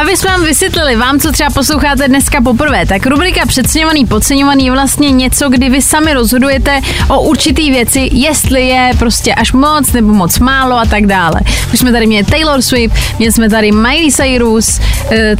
Aby 0.00 0.16
jsme 0.16 0.30
vám 0.30 0.44
vysvětlili, 0.44 0.96
vám, 0.96 1.20
co 1.20 1.32
třeba 1.32 1.50
posloucháte 1.50 2.08
dneska 2.08 2.40
poprvé, 2.40 2.86
tak 2.86 3.06
rubrika 3.06 3.46
Přeceňovaný, 3.46 4.06
podceňovaný 4.06 4.66
je 4.66 4.72
vlastně 4.72 5.10
něco, 5.10 5.48
kdy 5.48 5.70
vy 5.70 5.82
sami 5.82 6.14
rozhodujete 6.14 6.80
o 7.08 7.20
určitý 7.20 7.70
věci, 7.70 8.08
jestli 8.12 8.66
je 8.66 8.90
prostě 8.98 9.34
až 9.34 9.52
moc 9.54 9.92
nebo 9.92 10.14
moc 10.14 10.38
málo 10.38 10.78
a 10.78 10.84
tak 10.84 11.06
dále. 11.06 11.40
Už 11.72 11.78
jsme 11.78 11.92
tady 11.92 12.06
měli 12.06 12.24
Taylor 12.24 12.62
Swift, 12.62 12.94
měli 13.18 13.32
jsme 13.32 13.50
tady 13.50 13.72
Miley 13.72 14.12
Cyrus, 14.12 14.80
eh, 15.10 15.36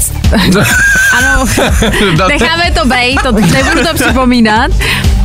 ano, 1.18 1.44
necháme 2.28 2.70
to 2.80 2.88
bejt, 2.88 3.22
to 3.22 3.32
nebudu 3.32 3.86
to 3.88 3.94
připomínat. 3.94 4.70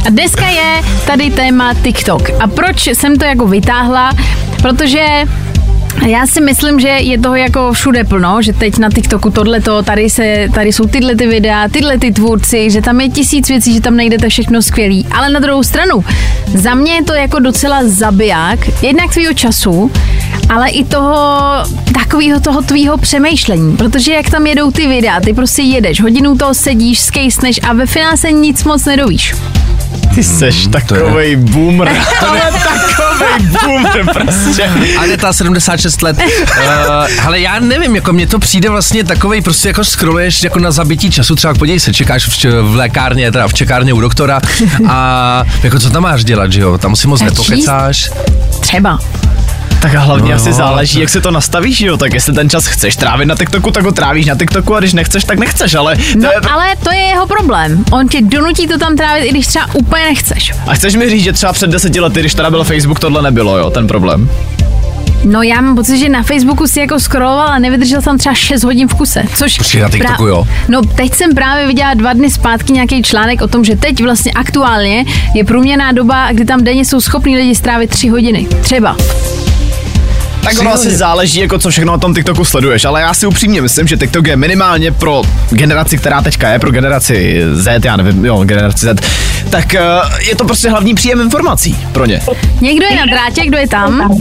A 0.06 0.10
dneska 0.10 0.47
je 0.47 0.84
tady 1.06 1.32
téma 1.32 1.73
TikTok. 1.73 2.30
A 2.39 2.47
proč 2.47 2.88
jsem 2.88 3.17
to 3.17 3.25
jako 3.25 3.47
vytáhla? 3.47 4.12
Protože 4.62 5.06
já 6.08 6.28
si 6.28 6.41
myslím, 6.41 6.80
že 6.80 6.88
je 6.88 7.19
toho 7.19 7.36
jako 7.36 7.73
všude 7.73 8.04
plno, 8.04 8.41
že 8.41 8.54
teď 8.54 8.78
na 8.78 8.89
TikToku 8.89 9.30
tohleto, 9.30 9.84
tady, 9.84 10.10
se, 10.10 10.47
tady 10.54 10.73
jsou 10.73 10.86
tyhle 10.86 11.15
ty 11.15 11.28
videa, 11.28 11.67
tyhle 11.67 11.97
ty 11.97 12.12
tvůrci, 12.12 12.71
že 12.71 12.82
tam 12.82 13.02
je 13.02 13.10
tisíc 13.10 13.49
věcí, 13.49 13.73
že 13.73 13.82
tam 13.82 13.97
najdete 13.97 14.30
všechno 14.30 14.62
skvělý. 14.62 15.08
Ale 15.12 15.30
na 15.30 15.39
druhou 15.39 15.63
stranu, 15.63 16.04
za 16.56 16.73
mě 16.73 16.93
je 16.93 17.04
to 17.04 17.13
jako 17.13 17.39
docela 17.39 17.80
zabiják, 17.84 18.84
jednak 18.84 19.13
tvýho 19.13 19.34
času, 19.34 19.91
ale 20.49 20.69
i 20.69 20.86
toho 20.86 21.28
takového 21.93 22.39
toho 22.39 22.62
tvýho 22.62 22.97
přemýšlení, 22.97 23.78
protože 23.78 24.13
jak 24.13 24.30
tam 24.30 24.47
jedou 24.47 24.71
ty 24.71 24.88
videa, 24.88 25.19
ty 25.19 25.34
prostě 25.34 25.62
jedeš, 25.62 26.02
hodinu 26.02 26.38
toho 26.38 26.54
sedíš, 26.54 26.99
skejsneš 26.99 27.60
a 27.69 27.73
ve 27.73 27.86
finále 27.86 28.17
se 28.17 28.32
nic 28.32 28.63
moc 28.63 28.86
nedovíš. 28.86 29.36
Ty 30.15 30.23
seš 30.23 30.67
takovej 30.67 31.36
boomer. 31.36 31.89
Ale 32.28 32.41
takovej 33.19 33.49
boomer 33.65 34.05
prostě. 34.13 34.71
Aneta, 34.99 35.34
76 35.34 36.01
let. 36.01 36.17
Uh, 36.17 37.25
ale 37.25 37.39
já 37.39 37.60
nevím, 37.60 37.95
jako 37.95 38.13
mně 38.13 38.27
to 38.27 38.39
přijde 38.39 38.69
vlastně 38.69 39.03
takovej, 39.03 39.41
prostě 39.41 39.67
jako 39.67 39.84
scrolluješ 39.84 40.43
jako 40.43 40.60
na 40.60 40.71
zabití 40.71 41.12
času, 41.12 41.36
třeba 41.36 41.53
podívej 41.53 41.79
se, 41.79 41.93
čekáš 41.93 42.27
v, 42.27 42.38
č- 42.38 42.62
v 42.62 42.75
lékárně, 42.75 43.32
teda 43.32 43.47
v 43.47 43.53
čekárně 43.53 43.93
u 43.93 44.01
doktora 44.01 44.39
a 44.88 45.43
jako 45.63 45.79
co 45.79 45.89
tam 45.89 46.03
máš 46.03 46.23
dělat, 46.23 46.51
že 46.51 46.62
jo? 46.62 46.77
Tam 46.77 46.95
si 46.95 47.08
moc 47.08 47.21
A 47.21 47.25
nepokecáš. 47.25 48.12
Třeba. 48.62 48.99
Tak 49.82 49.96
a 49.96 50.00
hlavně 50.00 50.30
No. 50.30 50.36
asi 50.36 50.54
záleží, 50.54 51.00
jak 51.00 51.10
se 51.10 51.22
to 51.22 51.32
nastavíš, 51.32 51.78
že 51.78 51.88
jo? 51.88 51.98
Tak 51.98 52.13
jestli 52.13 52.34
ten 52.34 52.50
čas 52.50 52.65
chceš 52.65 52.96
trávit 52.96 53.28
na 53.28 53.36
TikToku, 53.36 53.72
tak 53.72 53.84
ho 53.84 53.92
trávíš 53.92 54.26
na 54.26 54.36
TikToku 54.36 54.76
a 54.76 54.80
když 54.80 54.94
nechceš, 54.94 55.24
tak 55.24 55.39
nechceš, 55.39 55.74
ale... 55.74 55.96
To 55.96 56.02
No, 56.15 56.30
je... 56.32 56.50
ale 56.52 56.76
to 56.84 56.92
je 56.92 57.00
jeho 57.00 57.28
problém. 57.28 57.84
On 57.92 58.08
tě 58.08 58.22
donutí 58.22 58.68
to 58.68 58.78
tam 58.78 58.96
trávit, 58.96 59.24
i 59.26 59.30
když 59.30 59.48
třeba 59.48 59.65
úplně 59.74 60.04
nechceš. 60.04 60.52
A 60.68 60.74
chceš 60.74 60.96
mi 60.96 61.10
říct, 61.10 61.24
že 61.24 61.34
třeba 61.34 61.54
před 61.54 61.70
deseti 61.70 62.00
lety, 62.00 62.20
když 62.20 62.34
teda 62.34 62.50
byl 62.50 62.63
Facebook, 62.63 63.00
tohle 63.00 63.22
nebylo, 63.22 63.58
jo, 63.58 63.70
ten 63.70 63.88
problém? 63.88 64.30
No 65.24 65.42
já 65.42 65.62
mám 65.62 65.76
pocit, 65.76 65.98
že 66.00 66.10
na 66.10 66.24
Facebooku 66.24 66.68
si 66.68 66.80
jako 66.80 67.00
scrolloval 67.00 67.48
a 67.48 67.60
nevydržel 67.60 68.02
tam 68.02 68.18
třeba 68.18 68.36
6 68.36 68.63
hodin 68.63 68.88
v 68.88 68.94
kuse. 68.94 69.24
Což 69.36 69.58
Počkej, 69.58 69.82
na 69.82 69.89
TikToku, 69.89 70.26
jo? 70.28 70.48
No 70.68 70.82
teď 70.82 71.13
jsem 71.13 71.36
právě 71.36 71.68
viděla 71.68 71.94
dva 71.94 72.13
dny 72.13 72.32
zpátky 72.32 72.74
nějaký 72.74 73.02
článek 73.04 73.42
o 73.42 73.48
tom, 73.48 73.63
že 73.65 73.76
teď 73.76 74.04
vlastně 74.04 74.32
aktuálně 74.32 75.06
je 75.36 75.44
průměrná 75.46 75.92
doba, 75.92 76.32
kdy 76.32 76.46
tam 76.46 76.63
denně 76.63 76.86
jsou 76.86 77.02
schopní 77.02 77.38
lidi 77.38 77.56
strávit 77.56 77.89
3 77.89 78.08
hodiny. 78.10 78.48
Třeba. 78.62 78.98
Tak 80.49 80.59
ono 80.59 80.73
asi 80.73 80.91
záleží, 80.95 81.39
jako 81.39 81.59
co 81.59 81.69
všechno 81.69 81.91
na 81.91 81.97
tom 81.97 82.13
TikToku 82.15 82.45
sleduješ, 82.45 82.85
ale 82.85 83.01
já 83.01 83.13
si 83.13 83.27
upřímně 83.27 83.62
myslím, 83.62 83.88
že 83.88 83.97
TikTok 83.97 84.27
je 84.27 84.35
minimálně 84.35 84.91
pro 84.91 85.21
generaci, 85.49 85.97
která 85.97 86.21
teďka 86.21 86.49
je, 86.49 86.59
pro 86.59 86.71
generaci 86.71 87.41
Z, 87.53 87.85
já 87.85 87.97
nevím, 87.97 88.25
jo, 88.25 88.43
generaci 88.43 88.85
Z, 88.85 89.01
tak 89.49 89.75
eh, 89.75 89.81
je 90.29 90.35
to 90.35 90.45
prostě 90.45 90.69
hlavní 90.69 90.95
příjem 90.95 91.21
informací 91.21 91.77
pro 91.91 92.05
ně. 92.05 92.21
Někdo 92.62 92.85
je 92.85 92.95
na 92.95 93.05
drátě, 93.05 93.45
kdo 93.45 93.57
je 93.57 93.67
tam? 93.67 94.12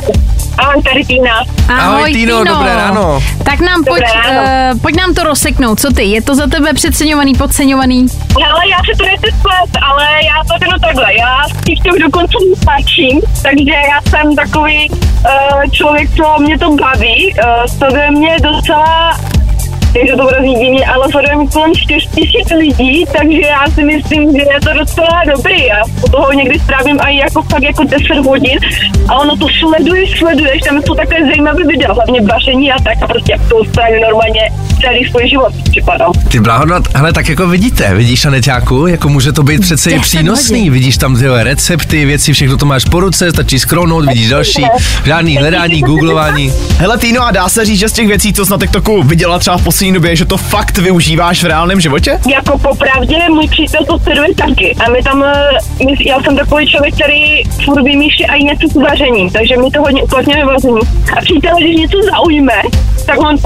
Ahoj, 0.58 0.82
tady 0.82 1.04
Týna. 1.04 1.42
Ahoj, 1.68 2.12
Týno, 2.12 2.44
dobré 2.44 2.74
ráno. 2.76 3.22
Tak 3.44 3.60
nám 3.60 3.84
pojď, 3.84 4.02
Dobré 4.02 4.32
ráno. 4.34 4.74
uh, 4.74 4.80
pojď 4.80 4.96
nám 4.96 5.14
to 5.14 5.22
rozseknout. 5.24 5.80
Co 5.80 5.90
ty? 5.92 6.02
Je 6.02 6.22
to 6.22 6.34
za 6.34 6.46
tebe 6.46 6.72
přeceňovaný, 6.72 7.34
podceňovaný? 7.34 8.06
Hele, 8.42 8.60
já 8.70 8.76
se 8.76 8.98
to 8.98 9.04
nechci 9.04 9.30
splet, 9.40 9.82
ale 9.82 10.04
já 10.24 10.44
to 10.44 10.58
řeknu 10.58 10.78
takhle. 10.78 11.14
Já 11.14 11.36
s 11.48 11.64
TikTok 11.64 11.98
dokonce 11.98 12.36
nepáčím, 12.50 13.20
takže 13.42 13.72
já 13.72 14.00
jsem 14.10 14.36
takový 14.36 14.90
uh, 14.90 15.70
člověk, 15.72 16.10
co 16.16 16.36
mě 16.42 16.58
to 16.58 16.70
baví. 16.70 17.34
Uh, 17.44 17.66
sleduje 17.78 18.10
mě 18.10 18.36
docela 18.42 19.18
takže 19.98 20.16
to 20.16 20.22
bude 20.22 20.58
divně, 20.58 20.86
ale 20.86 21.08
sleduje 21.10 21.36
mi 21.36 21.48
kolem 21.48 21.74
4 21.74 22.06
tisíc 22.14 22.50
lidí, 22.58 23.04
takže 23.18 23.40
já 23.40 23.70
si 23.74 23.84
myslím, 23.84 24.32
že 24.32 24.42
je 24.52 24.60
to 24.60 24.72
docela 24.78 25.22
dobrý. 25.36 25.64
Já 25.66 25.84
u 26.04 26.10
toho 26.10 26.32
někdy 26.32 26.58
strávím 26.58 26.98
i 27.00 27.16
jako 27.16 27.42
fakt 27.42 27.62
jako 27.62 27.84
10 27.84 28.18
hodin 28.26 28.58
a 29.08 29.18
ono 29.18 29.36
to 29.36 29.46
sleduješ, 29.60 30.18
sleduješ, 30.18 30.60
tam 30.60 30.82
jsou 30.82 30.94
takové 30.94 31.26
zajímavé 31.26 31.64
videa, 31.64 31.92
hlavně 31.92 32.20
vaření 32.20 32.72
a 32.72 32.82
tak 32.82 33.02
a 33.02 33.06
prostě 33.06 33.34
to 33.48 33.64
strávím 33.64 34.00
normálně 34.00 34.50
celý 34.80 35.10
svůj 35.10 35.28
život 35.28 35.52
připadá. 35.70 36.06
Ty 36.28 36.40
no, 36.40 36.80
ale 36.94 37.12
tak 37.12 37.28
jako 37.28 37.48
vidíte, 37.48 37.94
vidíš 37.94 38.24
Aneťáku, 38.24 38.86
jako 38.86 39.08
může 39.08 39.32
to 39.32 39.42
být 39.42 39.60
přece 39.60 39.90
i 39.90 39.98
10 39.98 40.02
přínosný, 40.02 40.58
hodin. 40.58 40.72
vidíš 40.72 40.96
tam 40.96 41.16
tyhle 41.16 41.44
recepty, 41.44 42.04
věci, 42.04 42.32
všechno 42.32 42.56
to 42.56 42.66
máš 42.66 42.84
po 42.84 43.00
ruce, 43.00 43.30
stačí 43.30 43.58
scrollnout, 43.58 44.04
vidíš 44.04 44.28
další, 44.28 44.64
žádný 45.04 45.36
hledání, 45.36 45.80
googlování. 45.80 46.52
Hele 46.78 46.98
Týno, 46.98 47.26
a 47.26 47.30
dá 47.30 47.48
se 47.48 47.64
říct, 47.64 47.78
že 47.78 47.88
z 47.88 47.92
těch 47.92 48.08
věcí, 48.08 48.32
co 48.32 48.44
jsi 48.46 48.50
na 48.50 48.58
TikToku 48.58 49.02
viděla 49.02 49.38
třeba 49.38 49.56
v 49.56 49.64
poslední 49.64 49.94
době, 49.94 50.16
že 50.16 50.24
to 50.24 50.36
fakt 50.36 50.78
využíváš 50.78 51.42
v 51.42 51.46
reálném 51.46 51.80
životě? 51.80 52.20
Jako 52.28 52.58
popravdě, 52.58 53.16
můj 53.28 53.48
přítel 53.48 53.84
to 53.86 53.98
sleduje 53.98 54.34
taky. 54.34 54.76
A 54.86 54.90
my 54.90 55.02
tam, 55.02 55.24
eh, 55.24 55.84
my, 55.84 55.94
já 56.06 56.22
jsem 56.22 56.36
takový 56.36 56.66
člověk, 56.66 56.94
který 56.94 57.44
furt 57.64 57.82
vymýšlí 57.82 58.24
i 58.24 58.44
něco 58.44 58.68
s 58.68 58.74
vařením, 58.74 59.30
takže 59.30 59.56
my 59.56 59.70
to 59.70 59.80
hodně 59.80 60.02
uplatňujeme 60.02 60.52
vaření. 60.52 60.80
A 61.16 61.20
přítel, 61.20 61.56
když 61.60 61.76
něco 61.76 61.96
zaujme, 62.12 62.62
tak 63.06 63.18
on, 63.20 63.36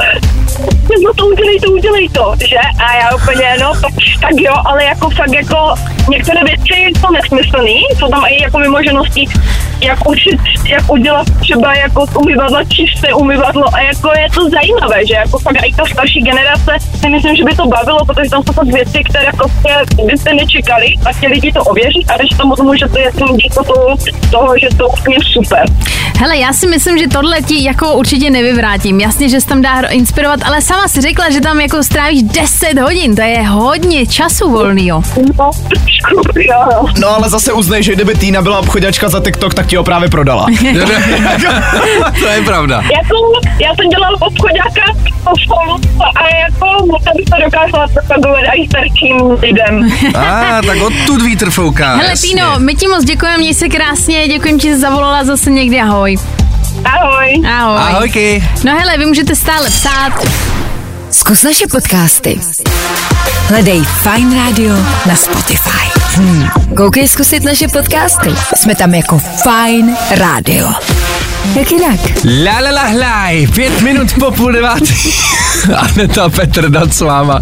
no 1.04 1.14
to 1.14 1.26
udělej 1.26 1.60
to, 1.60 1.72
udělej 1.72 2.08
to, 2.08 2.34
že? 2.48 2.58
A 2.86 2.96
já 2.96 3.14
úplně, 3.14 3.56
no 3.60 3.72
tak, 3.80 3.92
tak 4.20 4.32
jo, 4.36 4.54
ale 4.64 4.84
jako 4.84 5.10
fakt 5.10 5.32
jako 5.32 5.74
některé 6.10 6.44
věci 6.44 6.92
jsou 7.00 7.12
nesmyslný, 7.12 7.82
jsou 7.98 8.08
tam 8.08 8.24
i 8.28 8.42
jako 8.42 8.58
možnosti, 8.70 9.24
jak 9.84 10.08
učit, 10.08 10.40
jak 10.68 10.92
udělat 10.92 11.26
třeba 11.40 11.74
jako 11.74 12.06
z 12.06 12.16
umyvadla 12.16 12.64
čisté 12.64 13.14
umyvadlo 13.14 13.74
a 13.74 13.80
jako 13.80 14.10
je 14.18 14.26
to 14.34 14.50
zajímavé, 14.50 15.06
že 15.06 15.14
jako 15.14 15.38
fakt 15.38 15.56
i 15.66 15.74
ta 15.74 15.84
starší 15.92 16.20
generace 16.20 16.72
si 17.00 17.10
myslím, 17.10 17.36
že 17.36 17.44
by 17.44 17.56
to 17.56 17.66
bavilo, 17.66 18.04
protože 18.04 18.30
tam 18.30 18.42
jsou 18.42 18.52
fakt 18.52 18.66
věci, 18.66 18.98
které 19.10 19.30
prostě 19.36 19.70
byste 20.06 20.34
nečekali 20.34 20.94
a 21.06 21.12
ti 21.20 21.26
lidi 21.26 21.52
to 21.52 21.64
ověří 21.64 22.06
a 22.08 22.16
když 22.16 22.30
tomu 22.30 22.56
tomu, 22.56 22.74
že 22.74 22.88
to 22.88 22.98
je 22.98 23.12
tím 23.12 23.36
díko 23.36 23.64
toho, 23.64 23.96
toho, 24.30 24.58
že 24.58 24.68
to 24.76 24.88
úplně 24.88 25.16
super. 25.32 25.64
Hele, 26.18 26.36
já 26.36 26.52
si 26.52 26.66
myslím, 26.66 26.98
že 26.98 27.08
tohle 27.08 27.42
ti 27.42 27.64
jako 27.64 27.94
určitě 27.94 28.30
nevyvrátím. 28.30 29.00
Jasně, 29.00 29.28
že 29.28 29.40
se 29.40 29.46
tam 29.46 29.62
dá 29.62 29.80
inspirovat, 29.80 30.40
ale 30.44 30.62
sama 30.62 30.88
si 30.88 31.00
řekla, 31.00 31.30
že 31.30 31.40
tam 31.40 31.60
jako 31.60 31.82
strávíš 31.82 32.22
10 32.22 32.78
hodin, 32.78 33.16
to 33.16 33.22
je 33.22 33.42
hodně 33.42 34.06
času 34.06 34.50
volnýho. 34.50 35.02
No. 35.38 35.50
No 37.00 37.08
ale 37.16 37.30
zase 37.30 37.52
uznej, 37.52 37.82
že 37.82 37.94
kdyby 37.94 38.14
Týna 38.14 38.42
byla 38.42 38.58
obchodačka 38.58 39.08
za 39.08 39.20
TikTok, 39.20 39.54
tak 39.54 39.71
ti 39.72 39.76
ho 39.76 39.84
právě 39.84 40.08
prodala. 40.08 40.46
to 42.20 42.26
je 42.26 42.42
pravda. 42.44 42.76
Jako, 42.76 43.16
já 43.60 43.74
jsem 43.74 43.88
dělala 43.88 44.16
obchodáka 44.20 44.98
po 45.24 45.30
školu 45.38 45.80
a 46.16 46.36
jako 46.36 46.86
bych 47.16 47.24
to 47.24 47.44
dokázala 47.44 47.88
propagovat 47.88 48.40
i 48.54 48.66
starším 48.66 49.30
lidem. 49.42 49.92
A, 50.14 50.58
ah, 50.58 50.66
tak 50.66 50.82
odtud 50.82 51.22
vítr 51.22 51.50
fouká. 51.50 51.96
Hele, 51.96 52.10
jasně. 52.10 52.28
Týno, 52.28 52.54
my 52.58 52.74
ti 52.74 52.88
moc 52.88 53.04
děkujeme, 53.04 53.38
měj 53.38 53.54
se 53.54 53.68
krásně, 53.68 54.28
děkujem 54.28 54.58
ti, 54.58 54.68
že 54.68 54.74
jsi 54.74 54.80
zavolala 54.80 55.24
zase 55.24 55.50
někdy, 55.50 55.80
ahoj. 55.80 56.16
Ahoj. 56.84 57.42
Ahoj. 57.48 57.78
Ahojky. 57.78 58.44
No 58.64 58.78
hele, 58.78 58.98
vy 58.98 59.06
můžete 59.06 59.34
stále 59.34 59.70
psát. 59.70 60.12
Zkus 61.12 61.42
naše 61.42 61.66
podcasty. 61.66 62.40
Hledej 63.48 63.82
Fine 63.84 64.36
Radio 64.36 64.74
na 65.06 65.16
Spotify. 65.16 66.00
Hmm. 66.14 66.48
Koukej 66.76 67.08
zkusit 67.08 67.44
naše 67.44 67.68
podcasty. 67.68 68.30
Jsme 68.56 68.74
tam 68.74 68.94
jako 68.94 69.18
Fine 69.18 69.96
Radio. 70.10 70.68
Jak 71.54 71.70
jinak? 71.70 72.00
La 72.44 72.60
la 72.60 72.70
la 72.70 72.82
hlaj, 72.82 73.46
pět 73.46 73.80
minut 73.80 74.12
po 74.18 74.30
půl 74.30 74.52
devátý. 74.52 74.94
Aneta 75.76 76.28
Petr 76.28 76.70
nad 76.70 76.94
s 76.94 77.00
váma. 77.00 77.40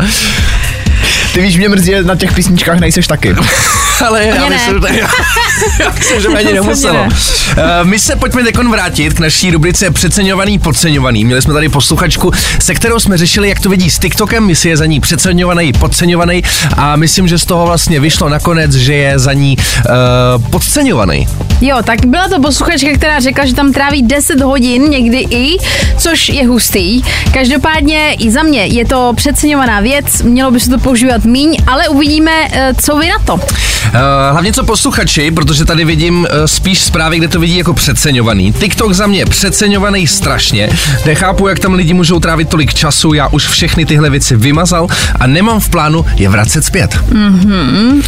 Ty 1.34 1.40
víš, 1.40 1.56
mě 1.56 1.68
mrzí, 1.68 1.86
že 1.86 2.02
na 2.02 2.16
těch 2.16 2.32
písničkách 2.32 2.78
nejseš 2.80 3.06
taky. 3.06 3.34
Ale 4.06 4.24
já 4.24 4.48
ne. 4.48 4.56
myslím, 4.56 4.94
že, 4.94 5.00
já 5.82 5.90
myslím, 5.90 6.20
že 6.20 6.28
by 6.28 6.36
ani 6.36 6.52
nemuselo. 6.52 6.94
ne. 6.94 7.08
Uh, 7.08 7.88
my 7.88 7.98
se 7.98 8.16
pojďme 8.16 8.44
teď 8.44 8.56
vrátit 8.56 9.12
k 9.12 9.20
naší 9.20 9.50
rubrice 9.50 9.90
Přeceňovaný, 9.90 10.58
podceňovaný. 10.58 11.24
Měli 11.24 11.42
jsme 11.42 11.54
tady 11.54 11.68
posluchačku, 11.68 12.32
se 12.58 12.74
kterou 12.74 12.98
jsme 12.98 13.18
řešili, 13.18 13.48
jak 13.48 13.60
to 13.60 13.68
vidí 13.68 13.90
s 13.90 13.98
TikTokem, 13.98 14.50
jestli 14.50 14.68
je 14.68 14.76
za 14.76 14.86
ní 14.86 15.00
přeceňovaný, 15.00 15.72
podceňovaný 15.72 16.42
a 16.76 16.96
myslím, 16.96 17.28
že 17.28 17.38
z 17.38 17.44
toho 17.44 17.66
vlastně 17.66 18.00
vyšlo 18.00 18.28
nakonec, 18.28 18.72
že 18.72 18.94
je 18.94 19.18
za 19.18 19.32
ní 19.32 19.56
uh, 19.56 20.50
podceňovaný. 20.50 21.28
Jo, 21.60 21.76
tak 21.84 22.06
byla 22.06 22.28
to 22.28 22.40
posluchačka, 22.40 22.88
která 22.94 23.20
řekla, 23.20 23.46
že 23.46 23.54
tam 23.54 23.72
tráví 23.72 24.02
10 24.02 24.40
hodin 24.40 24.90
někdy 24.90 25.18
i, 25.30 25.56
což 25.98 26.28
je 26.28 26.46
hustý. 26.46 27.02
Každopádně 27.32 28.12
i 28.18 28.30
za 28.30 28.42
mě 28.42 28.66
je 28.66 28.84
to 28.84 29.12
přeceňovaná 29.16 29.80
věc, 29.80 30.22
mělo 30.22 30.50
by 30.50 30.60
se 30.60 30.70
to 30.70 30.78
používat 30.78 31.19
míň, 31.24 31.56
ale 31.66 31.88
uvidíme, 31.88 32.32
eh, 32.52 32.74
co 32.82 32.96
vy 32.96 33.08
na 33.08 33.18
to. 33.24 33.34
Uh, 33.34 34.00
hlavně 34.32 34.52
co 34.52 34.64
posluchači, 34.64 35.30
protože 35.30 35.64
tady 35.64 35.84
vidím 35.84 36.18
uh, 36.18 36.26
spíš 36.46 36.78
zprávy, 36.78 37.18
kde 37.18 37.28
to 37.28 37.40
vidí 37.40 37.56
jako 37.56 37.74
přeceňovaný. 37.74 38.52
TikTok 38.52 38.92
za 38.92 39.06
mě 39.06 39.26
přeceňovaný 39.26 40.06
strašně. 40.06 40.68
Nechápu, 41.06 41.48
jak 41.48 41.58
tam 41.58 41.74
lidi 41.74 41.94
můžou 41.94 42.20
trávit 42.20 42.48
tolik 42.48 42.74
času, 42.74 43.14
já 43.14 43.28
už 43.28 43.46
všechny 43.46 43.86
tyhle 43.86 44.10
věci 44.10 44.36
vymazal 44.36 44.86
a 45.20 45.26
nemám 45.26 45.60
v 45.60 45.68
plánu 45.68 46.04
je 46.16 46.28
vracet 46.28 46.64
zpět. 46.64 46.98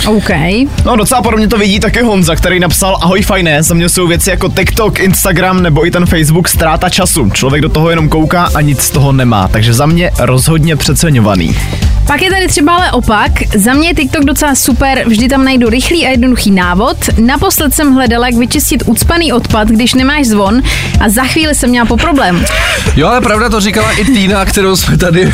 OK. 0.06 0.30
No 0.84 0.96
docela 0.96 1.22
podobně 1.22 1.48
to 1.48 1.58
vidí 1.58 1.80
také 1.80 2.02
Honza, 2.02 2.36
který 2.36 2.60
napsal 2.60 2.98
Ahoj 3.00 3.22
fajné, 3.22 3.62
za 3.62 3.74
mě 3.74 3.88
jsou 3.88 4.06
věci 4.06 4.30
jako 4.30 4.48
TikTok, 4.48 5.00
Instagram 5.00 5.62
nebo 5.62 5.86
i 5.86 5.90
ten 5.90 6.06
Facebook 6.06 6.48
ztráta 6.48 6.88
času. 6.88 7.30
Člověk 7.30 7.62
do 7.62 7.68
toho 7.68 7.90
jenom 7.90 8.08
kouká 8.08 8.50
a 8.54 8.60
nic 8.60 8.82
z 8.82 8.90
toho 8.90 9.12
nemá, 9.12 9.48
takže 9.48 9.74
za 9.74 9.86
mě 9.86 10.10
rozhodně 10.18 10.76
přeceňovaný. 10.76 11.56
Pak 12.06 12.22
je 12.22 12.30
tady 12.30 12.48
třeba 12.48 12.76
ale 12.76 12.92
opak. 13.02 13.32
Za 13.56 13.72
mě 13.74 13.88
je 13.88 13.94
TikTok 13.94 14.24
docela 14.24 14.54
super, 14.54 15.02
vždy 15.06 15.28
tam 15.28 15.44
najdu 15.44 15.68
rychlý 15.68 16.06
a 16.06 16.10
jednoduchý 16.10 16.50
návod. 16.50 16.96
Naposled 17.18 17.74
jsem 17.74 17.94
hledala, 17.94 18.26
jak 18.26 18.36
vyčistit 18.36 18.82
ucpaný 18.86 19.32
odpad, 19.32 19.68
když 19.68 19.94
nemáš 19.94 20.26
zvon 20.26 20.62
a 21.00 21.08
za 21.08 21.24
chvíli 21.24 21.54
jsem 21.54 21.70
měla 21.70 21.86
po 21.86 21.96
problému. 21.96 22.44
Jo, 22.96 23.08
ale 23.08 23.20
pravda 23.20 23.48
to 23.48 23.60
říkala 23.60 23.92
i 23.92 24.04
Týna, 24.04 24.44
kterou 24.44 24.76
jsme 24.76 24.96
tady 24.98 25.32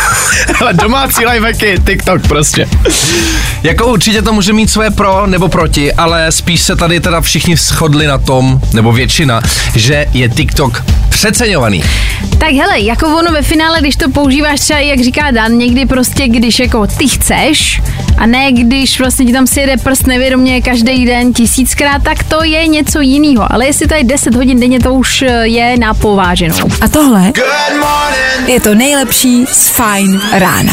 Ale 0.60 0.72
domácí 0.72 1.26
lifehacky, 1.26 1.78
TikTok 1.86 2.28
prostě. 2.28 2.68
Jako 3.62 3.86
určitě 3.86 4.22
to 4.22 4.32
může 4.32 4.52
mít 4.52 4.70
své 4.70 4.90
pro 4.90 5.26
nebo 5.26 5.48
proti, 5.48 5.92
ale 5.92 6.32
spíš 6.32 6.60
se 6.60 6.76
tady 6.76 7.00
teda 7.00 7.20
všichni 7.20 7.56
shodli 7.56 8.06
na 8.06 8.18
tom, 8.18 8.60
nebo 8.72 8.92
většina, 8.92 9.40
že 9.74 10.06
je 10.12 10.28
TikTok 10.28 10.82
Přeceňovaný. 11.22 11.82
Tak 12.38 12.50
hele, 12.50 12.80
jako 12.80 13.06
ono 13.06 13.32
ve 13.32 13.42
finále, 13.42 13.80
když 13.80 13.96
to 13.96 14.10
používáš 14.10 14.60
třeba, 14.60 14.78
jak 14.78 15.00
říká 15.00 15.30
Dan, 15.30 15.58
někdy 15.58 15.86
prostě, 15.86 16.28
když 16.28 16.58
jako 16.58 16.86
ty 16.86 17.08
chceš 17.08 17.80
a 18.18 18.26
ne 18.26 18.52
když 18.52 19.00
vlastně 19.00 19.26
ti 19.26 19.32
tam 19.32 19.46
si 19.46 19.60
jede 19.60 19.76
prst 19.76 20.06
nevědomě 20.06 20.62
každý 20.62 21.04
den 21.04 21.32
tisíckrát, 21.32 22.02
tak 22.02 22.24
to 22.24 22.44
je 22.44 22.66
něco 22.66 23.00
jiného. 23.00 23.52
Ale 23.52 23.66
jestli 23.66 23.86
tady 23.86 24.04
10 24.04 24.34
hodin 24.34 24.60
denně, 24.60 24.80
to 24.80 24.94
už 24.94 25.22
eh, 25.22 25.46
je 25.46 25.76
na 25.78 25.94
pováženou. 25.94 26.68
A 26.80 26.88
tohle 26.88 27.32
je 28.46 28.60
to 28.60 28.74
nejlepší 28.74 29.46
z 29.46 29.68
Fine 29.68 30.20
rána. 30.32 30.72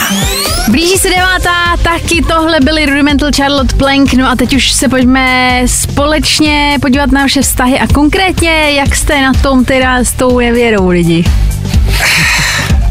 Blíží 0.67 0.97
se 0.97 1.09
devátá, 1.09 1.77
taky 1.83 2.21
tohle 2.27 2.59
byly 2.59 2.85
Rudimental 2.85 3.29
Charlotte 3.35 3.75
Plank, 3.75 4.13
no 4.13 4.29
a 4.29 4.35
teď 4.35 4.55
už 4.55 4.71
se 4.71 4.89
pojďme 4.89 5.61
společně 5.65 6.77
podívat 6.81 7.11
na 7.11 7.21
naše 7.21 7.41
vztahy 7.41 7.79
a 7.79 7.87
konkrétně, 7.87 8.71
jak 8.71 8.95
jste 8.95 9.21
na 9.21 9.33
tom 9.33 9.65
teda 9.65 9.97
s 9.97 10.11
tou 10.11 10.38
nevěrou 10.39 10.89
lidi. 10.89 11.23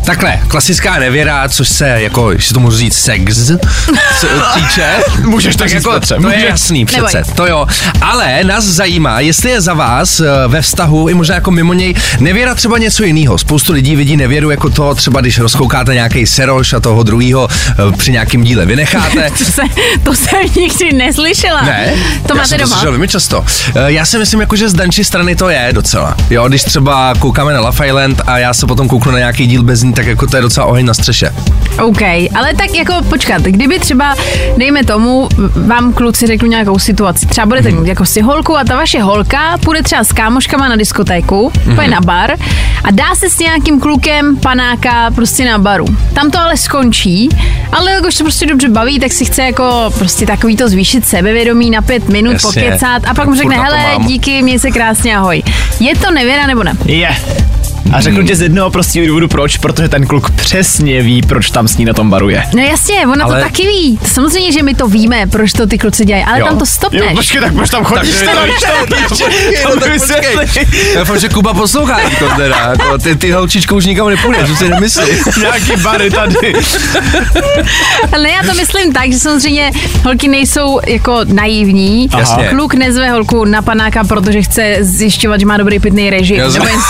Takhle, 0.09 0.40
klasická 0.49 0.99
nevěra, 0.99 1.49
což 1.49 1.68
se, 1.68 1.88
jako, 1.88 2.33
jestli 2.33 2.55
to 2.55 2.61
můžu 2.61 2.77
říct, 2.77 2.99
sex 2.99 3.37
se 4.21 4.29
týče. 4.55 4.87
Můžeš 5.25 5.55
to 5.57 5.59
tak 5.59 5.68
říct, 5.68 5.77
jako, 5.77 5.90
Petře, 5.90 6.14
to 6.23 6.29
je 6.31 6.47
jasný 6.49 6.85
přece, 6.85 7.18
Neboj. 7.18 7.35
to 7.35 7.47
jo. 7.47 7.66
Ale 8.01 8.44
nás 8.44 8.64
zajímá, 8.64 9.21
jestli 9.21 9.51
je 9.51 9.61
za 9.61 9.75
vás 9.75 10.21
eh, 10.21 10.25
ve 10.49 10.62
vztahu 10.62 11.09
i 11.09 11.14
možná 11.14 11.35
jako 11.35 11.51
mimo 11.51 11.73
něj 11.73 11.94
nevěra 12.21 12.55
třeba 12.55 12.79
něco 12.79 13.05
jiného. 13.05 13.38
Spoustu 13.38 13.73
lidí 13.73 13.97
vidí 13.97 14.16
nevěru 14.16 14.51
jako 14.51 14.71
to, 14.71 14.94
třeba 14.94 15.21
když 15.21 15.38
rozkoukáte 15.38 15.94
nějaký 15.94 16.27
seroš 16.27 16.73
a 16.73 16.81
toho 16.81 17.03
druhého 17.03 17.49
při 17.99 18.12
nějakém 18.12 18.42
díle 18.44 18.66
vynecháte. 18.66 19.31
To, 19.38 19.44
se, 19.44 19.62
to 20.05 20.14
jsem 20.14 20.38
nikdy 20.57 20.92
neslyšela. 20.92 21.62
Ne, 21.62 21.92
To 22.27 22.33
já 22.33 22.35
máte 22.35 22.49
jsem 22.49 22.59
doma? 22.59 22.77
slyšel 22.77 22.90
velmi 22.90 23.09
často. 23.09 23.44
Eh, 23.75 23.92
Já 23.92 24.05
si 24.07 24.18
myslím, 24.18 24.40
jako, 24.40 24.57
že 24.57 24.68
z 24.68 24.73
Danči 24.73 25.05
strany 25.05 25.37
to 25.37 25.49
je 25.49 25.68
docela. 25.73 26.16
Jo, 26.31 26.49
když 26.49 26.62
třeba 26.64 27.14
koukáme 27.18 27.53
na 27.53 27.61
Love 27.61 27.87
Island 27.87 28.21
a 28.27 28.38
já 28.38 28.55
se 28.55 28.66
potom 28.66 28.88
kouknu 28.88 29.12
na 29.12 29.18
nějaký 29.18 29.47
díl 29.47 29.62
bez 29.62 29.83
ní, 29.83 29.92
tak 29.98 30.06
jako 30.06 30.26
to 30.26 30.37
je 30.37 30.42
docela 30.42 30.66
oheň 30.66 30.87
na 30.87 30.94
střeše. 30.94 31.30
OK, 31.82 32.00
ale 32.34 32.54
tak 32.56 32.74
jako 32.74 32.94
počkat, 33.08 33.42
kdyby 33.42 33.78
třeba, 33.78 34.14
dejme 34.56 34.84
tomu, 34.84 35.28
vám 35.66 35.92
kluci 35.92 36.26
řeknu 36.26 36.48
nějakou 36.48 36.78
situaci, 36.78 37.26
třeba 37.26 37.46
budete 37.46 37.68
Mhm. 37.70 37.80
mít 37.82 37.88
jako 37.88 38.06
si 38.06 38.20
holku 38.20 38.56
a 38.58 38.64
ta 38.64 38.76
vaše 38.76 39.00
holka 39.02 39.58
půjde 39.64 39.82
třeba 39.82 40.04
s 40.04 40.12
kámoškama 40.12 40.68
na 40.68 40.76
diskotéku, 40.76 41.52
Mhm. 41.66 41.74
půjde 41.74 41.90
na 41.90 42.00
bar 42.00 42.30
a 42.84 42.90
dá 42.90 43.14
se 43.14 43.30
s 43.30 43.38
nějakým 43.38 43.80
klukem 43.80 44.37
panáka 44.37 45.11
prostě 45.14 45.44
na 45.44 45.58
baru. 45.58 45.87
Tam 46.14 46.30
to 46.30 46.38
ale 46.40 46.56
skončí, 46.56 47.28
ale 47.72 47.92
jakož 47.92 48.14
se 48.14 48.24
prostě 48.24 48.46
dobře 48.46 48.68
baví, 48.68 49.00
tak 49.00 49.12
si 49.12 49.24
chce 49.24 49.42
jako 49.42 49.92
prostě 49.98 50.26
takový 50.26 50.56
to 50.56 50.68
zvýšit 50.68 51.06
sebevědomí 51.06 51.70
na 51.70 51.82
pět 51.82 52.08
minut, 52.08 52.32
Jasně. 52.32 52.62
pokecat 52.62 53.02
a 53.04 53.08
pak 53.08 53.16
Tak 53.16 53.26
mu 53.28 53.34
řekne, 53.34 53.56
hele, 53.56 53.78
mám." 53.92 54.06
díky, 54.06 54.42
měj 54.42 54.58
se 54.58 54.70
krásně, 54.70 55.16
ahoj. 55.16 55.42
Je 55.80 55.96
to 55.96 56.11
nevěra 56.11 56.46
nebo 56.46 56.62
ne? 56.62 56.72
Je. 56.84 57.08
A 57.92 58.01
řeknu 58.01 58.22
ti 58.27 58.37
z 58.37 58.40
jednoho 58.42 58.70
prostého 58.70 59.07
důvodu 59.07 59.29
proč, 59.29 59.57
protože 59.57 59.88
ten 59.88 60.07
kluk 60.07 60.31
přesně 60.31 61.03
ví, 61.03 61.22
proč 61.22 61.51
tam 61.51 61.68
s 61.68 61.77
ní 61.77 61.85
na 61.85 61.92
tom 61.92 62.11
baru 62.11 62.29
je. 62.29 62.42
No 62.55 62.62
jasně, 62.62 63.07
ona 63.12 63.24
Ale- 63.24 63.35
to 63.38 63.44
taky 63.44 63.66
ví. 63.66 63.98
Samozřejmě, 64.07 64.53
že 64.53 64.62
my 64.62 64.74
to 64.74 64.88
víme, 64.88 65.27
proč 65.27 65.53
to 65.53 65.66
ty 65.66 65.79
kluci 65.79 66.05
dělají, 66.05 66.24
ale 66.24 66.40
Jo. 66.40 66.46
tam 66.46 66.59
to 66.59 66.66
stopneš. 66.66 67.03
Jo, 67.03 67.16
počkej, 67.16 67.40
tak 67.40 67.55
proč 67.55 67.70
tam 67.70 67.85
chodíš? 67.85 68.14
Takže 68.14 68.27
teda, 68.27 68.46
no 68.46 69.81
tak. 69.81 70.57
Já 70.94 70.98
doufám, 71.01 71.18
že 71.18 71.29
Kuba 71.29 71.55
poslouchá 71.55 72.01
to 72.18 72.29
teda. 72.37 72.57
Jako, 72.70 72.98
ty, 72.98 73.16
ty 73.16 73.31
holčičko 73.31 73.77
už 73.77 73.85
nikam 73.87 74.09
nepůjdeš, 74.09 74.51
už 74.51 74.59
si 74.59 74.68
nemyslí. 74.68 75.05
Nějaký 75.40 75.83
bary 75.83 76.11
tady. 76.11 76.55
Ale 78.12 78.31
já 78.31 78.42
to 78.42 78.55
myslím 78.55 78.92
tak, 78.92 79.12
že 79.12 79.18
samozřejmě 79.18 79.70
holky 80.05 80.29
nejsou 80.29 80.81
jako 80.87 81.20
naivní. 81.24 82.09
Jasně. 82.18 82.44
Kluk 82.44 82.74
nezve 82.74 83.11
holku 83.11 83.44
na 83.44 83.62
panáka, 83.62 84.05
protože 84.05 84.42
chce 84.42 84.77
zjišťovat, 84.81 85.40
že 85.40 85.46
má 85.46 85.57
dobrý 85.57 85.79
pitný 85.81 86.11
režim. 86.11 86.37
Nebo 86.38 86.53
takového. 86.53 86.81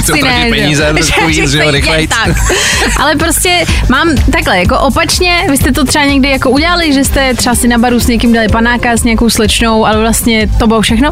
Chce 0.00 0.12
Asi 0.12 0.22
ne, 0.22 0.44
že. 0.44 0.47
Peníze, 0.50 0.92
trošku 0.92 1.20
jíst, 1.28 1.50
že 1.50 1.58
jo, 1.58 1.72
tak. 2.08 2.36
Ale 3.00 3.16
prostě 3.16 3.64
mám 3.88 4.16
takhle, 4.32 4.58
jako 4.58 4.78
opačně, 4.78 5.46
vy 5.50 5.56
jste 5.56 5.72
to 5.72 5.84
třeba 5.84 6.04
někdy 6.04 6.30
jako 6.30 6.50
udělali, 6.50 6.92
že 6.92 7.04
jste 7.04 7.34
třeba 7.34 7.54
si 7.54 7.68
na 7.68 7.78
baru 7.78 8.00
s 8.00 8.06
někým 8.06 8.32
dali 8.32 8.48
panáka, 8.48 8.96
s 8.96 9.04
nějakou 9.04 9.30
slečnou, 9.30 9.86
ale 9.86 10.00
vlastně 10.00 10.48
to 10.58 10.66
bylo 10.66 10.80
všechno? 10.80 11.10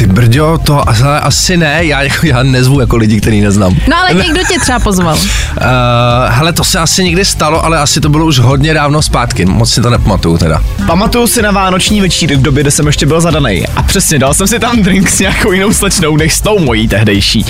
Ty 0.00 0.06
brďo, 0.06 0.58
to 0.58 0.88
asi, 0.88 1.02
asi 1.02 1.56
ne, 1.56 1.84
já, 1.84 2.02
jako- 2.02 2.26
já 2.26 2.42
nezvu 2.42 2.80
jako 2.80 2.96
lidi, 2.96 3.20
který 3.20 3.40
neznám. 3.40 3.76
No 3.88 3.96
ale 3.96 4.14
někdo 4.14 4.40
tě 4.48 4.60
třeba 4.60 4.78
pozval. 4.78 5.14
Uh, 5.16 5.22
hele, 6.28 6.52
to 6.52 6.64
se 6.64 6.78
asi 6.78 7.04
někdy 7.04 7.24
stalo, 7.24 7.64
ale 7.64 7.78
asi 7.78 8.00
to 8.00 8.08
bylo 8.08 8.26
už 8.26 8.38
hodně 8.38 8.74
dávno 8.74 9.02
zpátky, 9.02 9.44
moc 9.44 9.72
si 9.72 9.82
to 9.82 9.90
nepamatuju 9.90 10.38
teda. 10.38 10.62
Pamatuju 10.86 11.26
si 11.26 11.42
na 11.42 11.50
vánoční 11.50 12.00
večírek 12.00 12.38
v 12.38 12.42
době, 12.42 12.62
kdy 12.62 12.70
jsem 12.70 12.86
ještě 12.86 13.06
byl 13.06 13.20
zadaný. 13.20 13.66
A 13.76 13.82
přesně, 13.82 14.18
dal 14.18 14.34
jsem 14.34 14.46
si 14.46 14.58
tam 14.58 14.82
drink 14.82 15.08
s 15.08 15.18
nějakou 15.18 15.52
jinou 15.52 15.72
slečnou, 15.72 16.16
než 16.16 16.34
s 16.34 16.40
tou 16.40 16.58
mojí 16.58 16.88
tehdejší. 16.88 17.46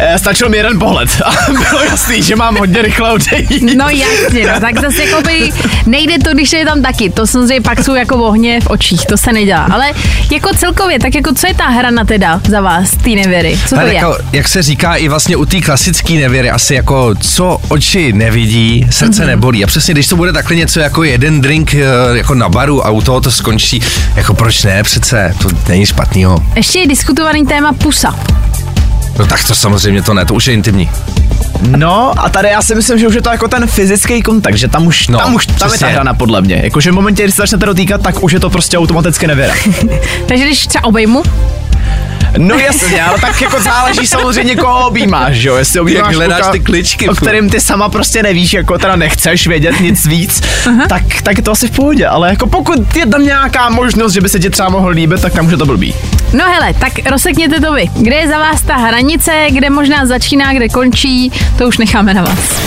E, 0.00 0.18
stačil 0.18 0.48
mi 0.48 0.56
jeden 0.56 0.78
pohled 0.78 1.08
a 1.24 1.52
bylo 1.52 1.82
jasný, 1.82 2.22
že 2.22 2.36
mám 2.36 2.56
hodně 2.56 2.82
rychle 2.82 3.12
odejít. 3.12 3.76
No 3.76 3.88
jasně, 3.88 4.46
no, 4.52 4.60
tak 4.60 4.80
zase 4.80 5.04
jakoby 5.04 5.52
nejde 5.86 6.18
to, 6.18 6.34
když 6.34 6.52
je 6.52 6.64
tam 6.64 6.82
taky. 6.82 7.10
To 7.10 7.26
samozřejmě 7.26 7.60
pak 7.60 7.84
jsou 7.84 7.94
jako 7.94 8.16
ohně 8.16 8.60
v 8.60 8.66
očích, 8.66 9.06
to 9.06 9.16
se 9.16 9.32
nedělá. 9.32 9.68
Ale 9.72 9.86
jako 10.32 10.48
celkově, 10.56 10.98
tak 10.98 11.14
jako 11.14 11.34
co 11.34 11.46
je 11.46 11.54
ta 11.54 11.75
hrana 11.76 12.04
teda 12.04 12.40
za 12.48 12.60
vás, 12.60 12.90
ty 12.90 13.14
nevěry? 13.16 13.58
Co 13.68 13.74
to 13.74 13.80
Ale 13.80 13.90
je? 13.90 13.94
jako, 13.94 14.16
jak 14.32 14.48
se 14.48 14.62
říká 14.62 14.94
i 14.94 15.08
vlastně 15.08 15.36
u 15.36 15.44
té 15.44 15.60
klasické 15.60 16.12
nevěry, 16.12 16.50
asi 16.50 16.74
jako 16.74 17.14
co 17.20 17.58
oči 17.68 18.12
nevidí, 18.12 18.86
srdce 18.90 19.04
Mhm. 19.04 19.12
mm-hmm. 19.12 19.26
nebolí. 19.26 19.64
A 19.64 19.66
přesně, 19.66 19.94
když 19.94 20.06
to 20.06 20.16
bude 20.16 20.32
takhle 20.32 20.56
něco 20.56 20.80
jako 20.80 21.04
jeden 21.04 21.40
drink 21.40 21.74
eh, 21.74 21.84
jako 22.12 22.34
na 22.34 22.48
baru 22.48 22.86
a 22.86 22.90
u 22.90 23.00
toho 23.00 23.20
to 23.20 23.30
skončí, 23.30 23.80
jako 24.16 24.34
proč 24.34 24.64
ne, 24.64 24.82
přece, 24.82 25.34
to 25.42 25.48
není 25.68 25.86
špatnýho. 25.86 26.38
Ještě 26.54 26.78
je 26.78 26.86
diskutovaný 26.86 27.46
téma 27.46 27.72
pusa. 27.72 28.14
No 29.18 29.26
tak 29.26 29.44
to 29.44 29.54
samozřejmě 29.54 30.02
to 30.02 30.14
ne, 30.14 30.24
to 30.24 30.34
už 30.34 30.46
je 30.46 30.54
intimní. 30.54 30.90
No 31.76 32.12
a 32.24 32.28
tady 32.28 32.48
já 32.48 32.62
si 32.62 32.74
myslím, 32.74 32.98
že 32.98 33.08
už 33.08 33.14
je 33.14 33.22
to 33.22 33.30
jako 33.30 33.48
ten 33.48 33.66
fyzický 33.66 34.22
kontakt, 34.22 34.56
že 34.56 34.68
tam 34.68 34.86
už, 34.86 35.08
No, 35.08 35.18
tam 35.18 35.34
už 35.34 35.46
tam 35.46 35.72
je 35.72 35.78
ta 35.78 35.86
hrana 35.88 36.14
podle 36.14 36.40
mě. 36.40 36.60
Jakože 36.64 36.90
v 36.90 36.94
momentě, 36.94 37.22
kdy 37.22 37.32
se 37.32 37.36
začnete 37.42 37.66
dotýkat, 37.66 38.02
tak 38.02 38.22
už 38.22 38.32
je 38.32 38.40
to 38.40 38.50
prostě 38.50 38.78
automaticky 38.78 39.26
nevěra. 39.26 39.54
Takže 40.26 40.44
když 40.44 40.66
třeba 40.66 40.84
obejmu, 40.84 41.22
No 42.46 42.54
jasně, 42.58 43.02
ale 43.04 43.18
tak 43.20 43.42
jako 43.42 43.60
záleží 43.62 44.06
samozřejmě, 44.06 44.56
koho 44.56 44.86
objímáš, 44.86 45.36
že 45.36 45.48
jo? 45.48 45.56
Jestli 45.56 45.80
objímáš 45.80 46.14
hledáš 46.14 46.38
kluka, 46.40 46.52
ty 46.52 46.60
kličky 46.60 47.08
o 47.08 47.14
kterým 47.14 47.50
ty 47.50 47.60
sama 47.60 47.88
prostě 47.88 48.22
nevíš, 48.22 48.52
jako 48.52 48.78
teda 48.78 48.96
nechceš 48.96 49.46
vědět 49.46 49.80
nic 49.80 50.06
víc, 50.06 50.42
tak, 50.88 51.02
tak 51.22 51.36
je 51.36 51.42
to 51.42 51.50
asi 51.52 51.68
v 51.68 51.70
pohodě, 51.70 52.06
ale 52.06 52.28
jako 52.28 52.46
pokud 52.46 52.96
je 52.96 53.06
tam 53.06 53.24
nějaká 53.24 53.68
možnost, 53.68 54.12
že 54.12 54.20
by 54.20 54.28
se 54.28 54.38
ti 54.38 54.50
třeba 54.50 54.68
mohl 54.68 54.88
líbit, 54.88 55.20
tak 55.22 55.32
tam 55.32 55.46
už 55.46 55.52
je 55.52 55.58
to 55.58 55.66
blbý. 55.66 55.94
no 56.32 56.44
hele, 56.44 56.74
tak 56.74 56.92
rozsekněte 57.10 57.60
to 57.60 57.72
vy. 57.72 57.88
Kde 57.94 58.16
je 58.16 58.28
za 58.28 58.38
vás 58.38 58.62
ta 58.62 58.76
hranice, 58.76 59.32
kde 59.50 59.70
možná 59.70 60.06
začíná, 60.06 60.52
kde 60.52 60.68
končí, 60.68 61.32
to 61.58 61.66
už 61.68 61.78
necháme 61.78 62.14
na 62.14 62.22
vás. 62.22 62.60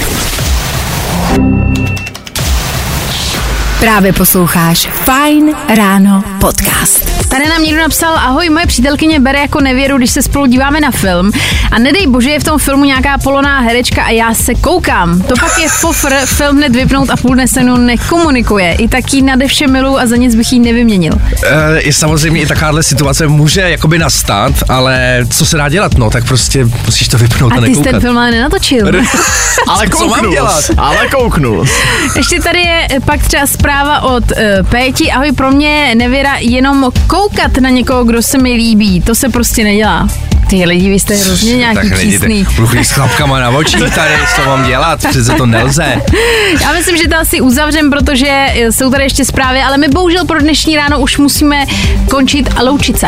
Právě 3.80 4.14
posloucháš 4.14 4.90
Fine 4.92 5.54
Ráno 5.78 6.24
podcast. 6.42 7.28
Tady 7.30 7.50
nám 7.50 7.64
někdo 7.64 7.82
napsal, 7.82 8.14
ahoj, 8.18 8.50
moje 8.50 8.66
přítelkyně 8.66 9.20
bere 9.20 9.40
jako 9.40 9.62
nevěru, 9.62 9.98
když 9.98 10.12
se 10.12 10.22
spolu 10.22 10.46
díváme 10.46 10.80
na 10.80 10.92
film 10.92 11.32
a 11.72 11.80
nedej 11.80 12.08
bože 12.08 12.30
je 12.30 12.40
v 12.40 12.44
tom 12.44 12.60
filmu 12.60 12.86
nějaká 12.86 13.18
poloná 13.18 13.60
herečka 13.60 14.04
a 14.04 14.10
já 14.10 14.34
se 14.34 14.56
koukám. 14.56 15.22
To 15.22 15.34
pak 15.40 15.58
je 15.60 15.70
fofr, 15.70 16.14
film 16.26 16.58
hned 16.58 16.76
vypnout 16.76 17.10
a 17.10 17.18
půl 17.18 17.36
dne 17.36 17.48
se 17.48 17.64
mnou 17.64 17.78
nekomunikuje. 17.78 18.74
I 18.74 18.88
tak 18.88 19.14
jí 19.14 19.22
nade 19.22 19.48
vše 19.48 19.68
milu 19.68 20.00
a 20.00 20.06
za 20.06 20.16
nic 20.16 20.36
bych 20.36 20.54
jí 20.54 20.60
nevyměnil. 20.60 21.14
E, 21.46 21.80
I 21.80 21.94
samozřejmě 21.94 22.42
i 22.42 22.46
takováhle 22.46 22.84
situace 22.84 23.28
může 23.28 23.62
jakoby 23.62 24.00
nastat, 24.00 24.54
ale 24.70 25.26
co 25.30 25.46
se 25.46 25.58
dá 25.58 25.70
dělat, 25.70 25.94
no, 25.98 26.10
tak 26.10 26.26
prostě 26.28 26.66
musíš 26.86 27.08
to 27.08 27.18
vypnout 27.18 27.54
a, 27.54 27.56
A 27.56 27.60
ty 27.60 27.66
jsi 27.66 27.70
nekoukat. 27.70 27.92
ten 27.92 28.02
film 28.02 28.18
ale 28.18 28.32
nenatočil. 28.32 28.88
Ale 29.68 29.90
Co 29.90 30.08
mám 30.08 30.20
kouknul, 30.20 30.48
ale 30.78 31.08
kouknul. 31.08 31.66
jsi. 31.66 31.74
Ještě 32.20 32.42
tady 32.42 32.60
je 32.60 32.88
pak 33.06 33.24
třeba 33.24 33.48
zpráva 33.70 34.02
od 34.02 34.24
uh, 34.32 34.70
Péti. 34.70 35.12
Ahoj, 35.12 35.32
pro 35.32 35.52
mě 35.52 35.96
nevěra 35.96 36.36
jenom 36.40 36.92
koukat 37.08 37.58
na 37.58 37.70
někoho, 37.70 38.04
kdo 38.04 38.22
se 38.22 38.38
mi 38.38 38.54
líbí. 38.54 39.02
To 39.02 39.16
se 39.16 39.30
prostě 39.30 39.64
nedělá. 39.64 40.08
Ty 40.50 40.66
lidi, 40.66 40.90
vy 40.90 41.00
jste 41.00 41.16
hrozně 41.16 41.56
nějaký 41.56 41.90
tak 41.90 41.98
přísný. 41.98 42.46
Budu 42.56 42.84
s 42.84 42.92
chlapkama 42.92 43.40
na 43.40 43.50
očích 43.50 43.80
tady, 43.96 44.14
co 44.36 44.46
mám 44.46 44.68
dělat, 44.68 45.06
přece 45.10 45.34
to 45.34 45.46
nelze. 45.46 45.96
Já 46.62 46.74
myslím, 46.74 46.98
že 46.98 47.08
to 47.08 47.16
asi 47.18 47.42
uzavřem, 47.42 47.90
protože 47.90 48.28
eh, 48.30 48.72
jsou 48.72 48.90
tady 48.90 49.04
ještě 49.04 49.26
zprávy, 49.26 49.60
ale 49.62 49.78
my 49.78 49.88
bohužel 49.88 50.26
pro 50.26 50.40
dnešní 50.40 50.76
ráno 50.76 51.00
už 51.00 51.18
musíme 51.18 51.66
končit 52.10 52.50
a 52.56 52.64
loučit 52.64 53.00
se. 53.00 53.08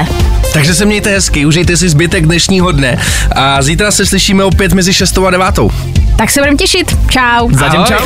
Takže 0.54 0.76
se 0.76 0.86
mějte 0.86 1.10
hezky, 1.10 1.46
užijte 1.46 1.78
si 1.78 1.90
zbytek 1.90 2.26
dnešního 2.26 2.72
dne 2.72 2.98
a 3.36 3.62
zítra 3.62 3.92
se 3.92 4.06
slyšíme 4.06 4.44
opět 4.44 4.74
mezi 4.74 4.94
6 4.94 5.18
a 5.18 5.30
9. 5.30 5.60
Tak 6.16 6.30
se 6.30 6.40
budeme 6.40 6.58
těšit. 6.58 6.98
Čau. 7.10 7.50
Zatím 7.52 7.84
čau. 7.84 8.06